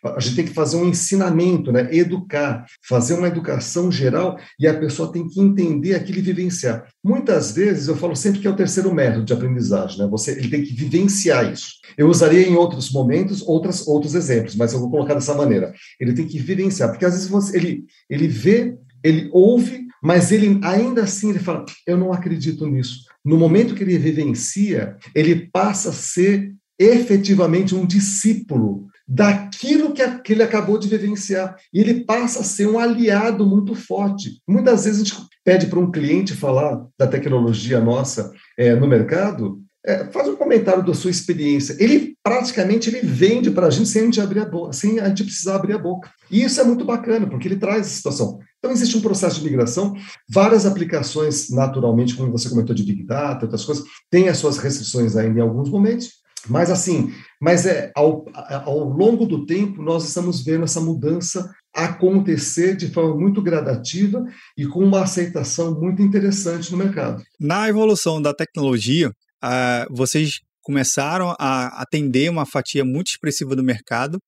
a 0.04 0.20
gente 0.20 0.34
tem 0.34 0.44
que 0.44 0.52
fazer 0.52 0.76
um 0.76 0.88
ensinamento, 0.88 1.70
né? 1.70 1.88
Educar, 1.94 2.66
fazer 2.86 3.14
uma 3.14 3.28
educação 3.28 3.90
geral 3.90 4.36
e 4.58 4.66
a 4.66 4.74
pessoa 4.74 5.12
tem 5.12 5.28
que 5.28 5.40
entender 5.40 5.94
aquilo 5.94 6.18
e 6.18 6.22
vivenciar. 6.22 6.88
Muitas 7.04 7.52
vezes 7.52 7.86
eu 7.86 7.96
falo 7.96 8.16
sempre 8.16 8.40
que 8.40 8.48
é 8.48 8.50
o 8.50 8.56
terceiro 8.56 8.92
método 8.92 9.24
de 9.24 9.32
aprendizagem, 9.32 9.98
né? 9.98 10.08
Você 10.10 10.32
ele 10.32 10.48
tem 10.48 10.64
que 10.64 10.74
vivenciar 10.74 11.52
isso. 11.52 11.68
Eu 11.96 12.08
usaria 12.08 12.46
em 12.46 12.56
outros 12.56 12.90
momentos 12.90 13.42
outras, 13.42 13.86
outros 13.86 14.14
exemplos, 14.14 14.56
mas 14.56 14.72
eu 14.72 14.80
vou 14.80 14.90
colocar 14.90 15.14
dessa 15.14 15.34
maneira. 15.34 15.72
Ele 16.00 16.12
tem 16.12 16.26
que 16.26 16.38
vivenciar, 16.38 16.90
porque 16.90 17.04
às 17.04 17.12
vezes 17.12 17.28
você, 17.28 17.56
ele 17.56 17.84
ele 18.10 18.26
vê, 18.26 18.76
ele 19.04 19.28
ouve, 19.32 19.86
mas 20.02 20.32
ele 20.32 20.58
ainda 20.64 21.04
assim 21.04 21.30
ele 21.30 21.38
fala: 21.38 21.64
"Eu 21.86 21.96
não 21.96 22.12
acredito 22.12 22.66
nisso". 22.66 23.04
No 23.24 23.36
momento 23.36 23.74
que 23.74 23.84
ele 23.84 23.98
vivencia, 23.98 24.96
ele 25.14 25.48
passa 25.52 25.90
a 25.90 25.92
ser 25.92 26.52
efetivamente 26.78 27.74
um 27.74 27.86
discípulo 27.86 28.86
daquilo 29.08 29.92
que, 29.92 30.32
ele 30.32 30.42
acabou 30.42 30.78
de 30.78 30.88
vivenciar. 30.88 31.56
E 31.72 31.80
ele 31.80 32.04
passa 32.04 32.40
a 32.40 32.44
ser 32.44 32.66
um 32.66 32.78
aliado 32.78 33.46
muito 33.46 33.74
forte. 33.74 34.40
Muitas 34.46 34.84
vezes 34.84 35.00
a 35.00 35.04
gente 35.04 35.28
pede 35.44 35.66
para 35.66 35.78
um 35.78 35.90
cliente 35.90 36.34
falar 36.34 36.84
da 36.98 37.06
tecnologia 37.06 37.80
nossa 37.80 38.32
é, 38.58 38.74
no 38.74 38.88
mercado, 38.88 39.60
é, 39.86 40.04
faz 40.06 40.28
um 40.28 40.34
comentário 40.34 40.84
da 40.84 40.92
sua 40.92 41.12
experiência. 41.12 41.76
Ele 41.78 42.16
praticamente 42.20 42.90
ele 42.90 43.06
vende 43.06 43.52
para 43.52 43.68
a 43.68 43.70
gente 43.70 43.88
sem 43.88 44.02
a 44.02 44.04
gente 44.06 44.20
abrir 44.20 44.40
a 44.40 44.44
boca, 44.44 44.72
sem 44.72 44.98
a 44.98 45.08
gente 45.08 45.22
precisar 45.22 45.54
abrir 45.54 45.74
a 45.74 45.78
boca. 45.78 46.10
E 46.28 46.42
isso 46.42 46.60
é 46.60 46.64
muito 46.64 46.84
bacana, 46.84 47.28
porque 47.28 47.46
ele 47.46 47.56
traz 47.56 47.82
essa 47.82 47.94
situação. 47.94 48.40
Então, 48.58 48.72
existe 48.72 48.96
um 48.96 49.00
processo 49.00 49.38
de 49.38 49.44
migração, 49.44 49.94
várias 50.28 50.66
aplicações, 50.66 51.50
naturalmente, 51.50 52.16
como 52.16 52.32
você 52.32 52.48
comentou, 52.48 52.74
de 52.74 52.82
Big 52.82 53.04
Data, 53.04 53.44
outras 53.44 53.64
coisas, 53.64 53.84
têm 54.10 54.28
as 54.28 54.38
suas 54.38 54.58
restrições 54.58 55.14
ainda 55.14 55.38
em 55.38 55.42
alguns 55.42 55.70
momentos, 55.70 56.14
mas 56.48 56.70
assim, 56.70 57.12
mas 57.40 57.66
é 57.66 57.90
ao, 57.94 58.24
ao 58.64 58.84
longo 58.84 59.26
do 59.26 59.46
tempo 59.46 59.82
nós 59.82 60.06
estamos 60.06 60.42
vendo 60.42 60.64
essa 60.64 60.80
mudança 60.80 61.50
acontecer 61.74 62.74
de 62.74 62.88
forma 62.88 63.14
muito 63.14 63.42
gradativa 63.42 64.24
e 64.56 64.66
com 64.66 64.80
uma 64.80 65.02
aceitação 65.02 65.78
muito 65.78 66.00
interessante 66.02 66.72
no 66.72 66.78
mercado. 66.78 67.22
Na 67.38 67.68
evolução 67.68 68.20
da 68.20 68.32
tecnologia, 68.32 69.08
uh, 69.08 69.94
vocês 69.94 70.40
começaram 70.62 71.34
a 71.38 71.82
atender 71.82 72.30
uma 72.30 72.46
fatia 72.46 72.84
muito 72.84 73.08
expressiva 73.08 73.54
do 73.54 73.62
mercado, 73.62 74.18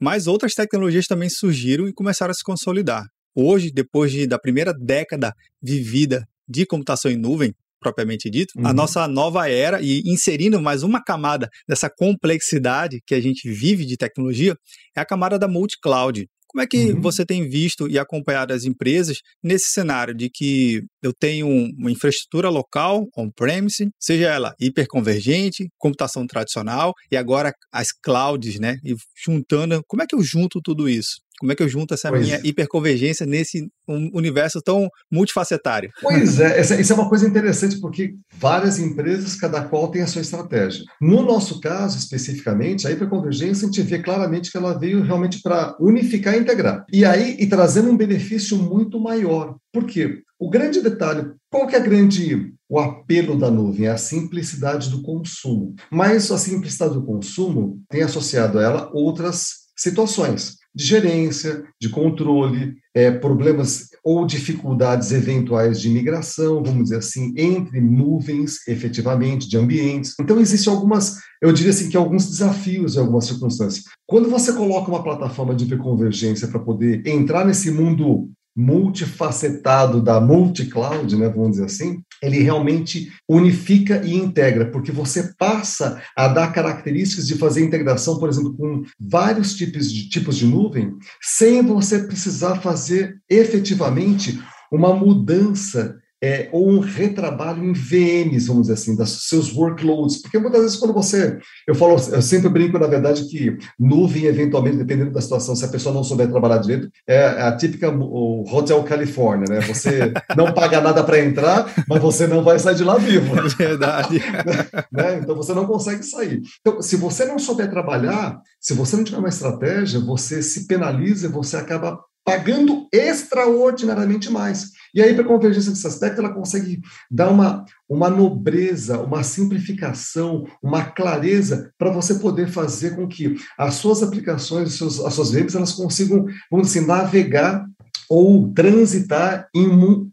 mas 0.00 0.26
outras 0.26 0.54
tecnologias 0.54 1.06
também 1.06 1.28
surgiram 1.28 1.88
e 1.88 1.92
começaram 1.92 2.30
a 2.30 2.34
se 2.34 2.44
consolidar. 2.44 3.04
Hoje, 3.36 3.70
depois 3.70 4.12
de, 4.12 4.26
da 4.26 4.38
primeira 4.38 4.72
década 4.72 5.32
vivida 5.60 6.24
de 6.48 6.64
computação 6.64 7.10
em 7.10 7.16
nuvem, 7.16 7.52
propriamente 7.84 8.30
dito, 8.30 8.52
uhum. 8.56 8.66
a 8.66 8.72
nossa 8.72 9.06
nova 9.06 9.46
era 9.46 9.78
e 9.82 10.00
inserindo 10.06 10.58
mais 10.58 10.82
uma 10.82 11.04
camada 11.04 11.50
dessa 11.68 11.90
complexidade 11.90 13.02
que 13.06 13.14
a 13.14 13.20
gente 13.20 13.50
vive 13.50 13.84
de 13.84 13.98
tecnologia 13.98 14.56
é 14.96 15.00
a 15.00 15.04
camada 15.04 15.38
da 15.38 15.46
multi-cloud. 15.46 16.26
Como 16.48 16.62
é 16.62 16.66
que 16.68 16.92
uhum. 16.92 17.00
você 17.00 17.26
tem 17.26 17.48
visto 17.48 17.88
e 17.88 17.98
acompanhado 17.98 18.54
as 18.54 18.64
empresas 18.64 19.18
nesse 19.42 19.72
cenário 19.72 20.14
de 20.14 20.30
que 20.30 20.82
eu 21.02 21.12
tenho 21.12 21.48
uma 21.48 21.90
infraestrutura 21.90 22.48
local, 22.48 23.08
on-premise, 23.18 23.90
seja 23.98 24.28
ela 24.28 24.54
hiperconvergente, 24.60 25.68
computação 25.76 26.24
tradicional 26.28 26.92
e 27.10 27.16
agora 27.16 27.52
as 27.72 27.88
clouds, 27.90 28.60
né? 28.60 28.76
E 28.84 28.94
juntando, 29.26 29.82
como 29.88 30.02
é 30.04 30.06
que 30.06 30.14
eu 30.14 30.22
junto 30.22 30.60
tudo 30.62 30.88
isso? 30.88 31.23
Como 31.38 31.50
é 31.50 31.54
que 31.54 31.62
eu 31.62 31.68
junto 31.68 31.94
essa 31.94 32.10
pois. 32.10 32.24
minha 32.24 32.40
hiperconvergência 32.44 33.26
nesse 33.26 33.68
universo 33.88 34.62
tão 34.62 34.88
multifacetário? 35.10 35.90
Pois 36.00 36.38
é, 36.38 36.60
isso 36.60 36.92
é 36.92 36.94
uma 36.94 37.08
coisa 37.08 37.26
interessante, 37.26 37.80
porque 37.80 38.14
várias 38.38 38.78
empresas, 38.78 39.34
cada 39.34 39.62
qual 39.62 39.88
tem 39.88 40.02
a 40.02 40.06
sua 40.06 40.22
estratégia. 40.22 40.84
No 41.00 41.22
nosso 41.22 41.60
caso, 41.60 41.98
especificamente, 41.98 42.86
a 42.86 42.90
hiperconvergência, 42.90 43.66
a 43.66 43.70
gente 43.70 43.82
vê 43.82 43.98
claramente 43.98 44.50
que 44.50 44.56
ela 44.56 44.78
veio 44.78 45.02
realmente 45.02 45.40
para 45.42 45.76
unificar 45.80 46.34
e 46.34 46.38
integrar. 46.38 46.84
E 46.92 47.04
aí, 47.04 47.36
e 47.38 47.46
trazendo 47.46 47.90
um 47.90 47.96
benefício 47.96 48.56
muito 48.56 49.00
maior. 49.00 49.56
Por 49.72 49.86
quê? 49.86 50.22
O 50.38 50.48
grande 50.48 50.80
detalhe, 50.80 51.32
qual 51.50 51.66
que 51.66 51.74
é 51.74 51.80
grande 51.80 52.52
o 52.68 52.78
apelo 52.78 53.38
da 53.38 53.50
nuvem? 53.50 53.86
É 53.86 53.90
a 53.90 53.96
simplicidade 53.96 54.90
do 54.90 55.02
consumo. 55.02 55.74
Mas 55.90 56.30
a 56.30 56.38
simplicidade 56.38 56.94
do 56.94 57.04
consumo 57.04 57.80
tem 57.88 58.02
associado 58.02 58.58
a 58.58 58.62
ela 58.62 58.90
outras 58.92 59.64
situações 59.76 60.56
de 60.74 60.84
gerência, 60.84 61.64
de 61.80 61.88
controle, 61.88 62.74
é, 62.94 63.10
problemas 63.10 63.88
ou 64.02 64.26
dificuldades 64.26 65.12
eventuais 65.12 65.80
de 65.80 65.88
migração, 65.88 66.62
vamos 66.62 66.84
dizer 66.84 66.98
assim, 66.98 67.32
entre 67.36 67.80
nuvens, 67.80 68.66
efetivamente, 68.68 69.48
de 69.48 69.56
ambientes. 69.56 70.14
Então, 70.20 70.40
existem 70.40 70.72
algumas, 70.72 71.16
eu 71.40 71.52
diria 71.52 71.70
assim, 71.70 71.88
que 71.88 71.96
alguns 71.96 72.28
desafios 72.28 72.96
em 72.96 73.00
algumas 73.00 73.24
circunstâncias. 73.24 73.84
Quando 74.06 74.28
você 74.28 74.52
coloca 74.52 74.90
uma 74.90 75.02
plataforma 75.02 75.54
de 75.54 75.64
hiperconvergência 75.64 76.48
para 76.48 76.60
poder 76.60 77.06
entrar 77.06 77.46
nesse 77.46 77.70
mundo 77.70 78.28
multifacetado 78.56 80.00
da 80.00 80.20
multi-cloud, 80.20 81.16
né, 81.16 81.28
vamos 81.28 81.52
dizer 81.52 81.64
assim, 81.64 82.02
ele 82.22 82.38
realmente 82.38 83.10
unifica 83.28 84.02
e 84.04 84.14
integra, 84.14 84.70
porque 84.70 84.92
você 84.92 85.34
passa 85.36 86.00
a 86.16 86.28
dar 86.28 86.52
características 86.52 87.26
de 87.26 87.36
fazer 87.36 87.64
integração, 87.64 88.18
por 88.18 88.28
exemplo, 88.28 88.56
com 88.56 88.82
vários 88.98 89.54
tipos 89.54 89.92
de, 89.92 90.08
tipos 90.08 90.36
de 90.36 90.46
nuvem, 90.46 90.94
sem 91.20 91.62
você 91.62 92.04
precisar 92.04 92.56
fazer 92.56 93.16
efetivamente 93.28 94.40
uma 94.70 94.94
mudança 94.94 95.96
é, 96.24 96.48
ou 96.52 96.70
um 96.70 96.78
retrabalho 96.78 97.62
em 97.62 97.74
VMs, 97.74 98.46
vamos 98.46 98.62
dizer 98.62 98.72
assim, 98.72 98.96
dos 98.96 99.28
seus 99.28 99.54
workloads. 99.54 100.22
Porque 100.22 100.38
muitas 100.38 100.62
vezes, 100.62 100.76
quando 100.78 100.94
você. 100.94 101.38
Eu 101.68 101.74
falo, 101.74 101.96
eu 102.12 102.22
sempre 102.22 102.48
brinco, 102.48 102.78
na 102.78 102.86
verdade, 102.86 103.28
que 103.28 103.58
nuvem, 103.78 104.24
eventualmente, 104.24 104.78
dependendo 104.78 105.10
da 105.10 105.20
situação, 105.20 105.54
se 105.54 105.66
a 105.66 105.68
pessoa 105.68 105.94
não 105.94 106.02
souber 106.02 106.30
trabalhar 106.30 106.56
direito, 106.58 106.88
é 107.06 107.26
a 107.26 107.54
típica 107.54 107.90
o 107.90 108.42
Hotel 108.50 108.82
California, 108.84 109.44
né? 109.50 109.60
Você 109.66 110.14
não 110.34 110.50
paga 110.54 110.80
nada 110.80 111.04
para 111.04 111.22
entrar, 111.22 111.70
mas 111.86 112.00
você 112.00 112.26
não 112.26 112.42
vai 112.42 112.58
sair 112.58 112.76
de 112.76 112.84
lá 112.84 112.96
vivo. 112.96 113.38
É 113.38 113.42
verdade. 113.48 114.18
né? 114.90 115.18
Então 115.22 115.36
você 115.36 115.52
não 115.52 115.66
consegue 115.66 116.02
sair. 116.02 116.40
Então, 116.62 116.80
se 116.80 116.96
você 116.96 117.26
não 117.26 117.38
souber 117.38 117.68
trabalhar, 117.68 118.40
se 118.58 118.72
você 118.72 118.96
não 118.96 119.04
tiver 119.04 119.18
uma 119.18 119.28
estratégia, 119.28 120.00
você 120.00 120.42
se 120.42 120.66
penaliza, 120.66 121.28
você 121.28 121.58
acaba 121.58 122.00
pagando 122.24 122.88
extraordinariamente 122.90 124.30
mais. 124.30 124.72
E 124.94 125.02
aí, 125.02 125.12
para 125.12 125.24
a 125.24 125.28
convergência 125.28 125.72
desse 125.72 125.86
aspecto, 125.86 126.20
ela 126.20 126.32
consegue 126.32 126.80
dar 127.10 127.28
uma, 127.30 127.64
uma 127.88 128.08
nobreza, 128.08 129.00
uma 129.00 129.22
simplificação, 129.22 130.46
uma 130.62 130.84
clareza 130.84 131.72
para 131.76 131.90
você 131.90 132.14
poder 132.14 132.48
fazer 132.48 132.96
com 132.96 133.06
que 133.06 133.34
as 133.58 133.74
suas 133.74 134.02
aplicações, 134.02 134.68
as 134.68 134.74
suas, 134.74 135.00
as 135.00 135.14
suas 135.14 135.32
redes, 135.32 135.54
elas 135.54 135.72
consigam, 135.72 136.24
vamos 136.50 136.68
dizer 136.68 136.78
assim, 136.78 136.88
navegar 136.88 137.66
ou 138.14 138.52
transitar 138.52 139.48
em 139.52 139.68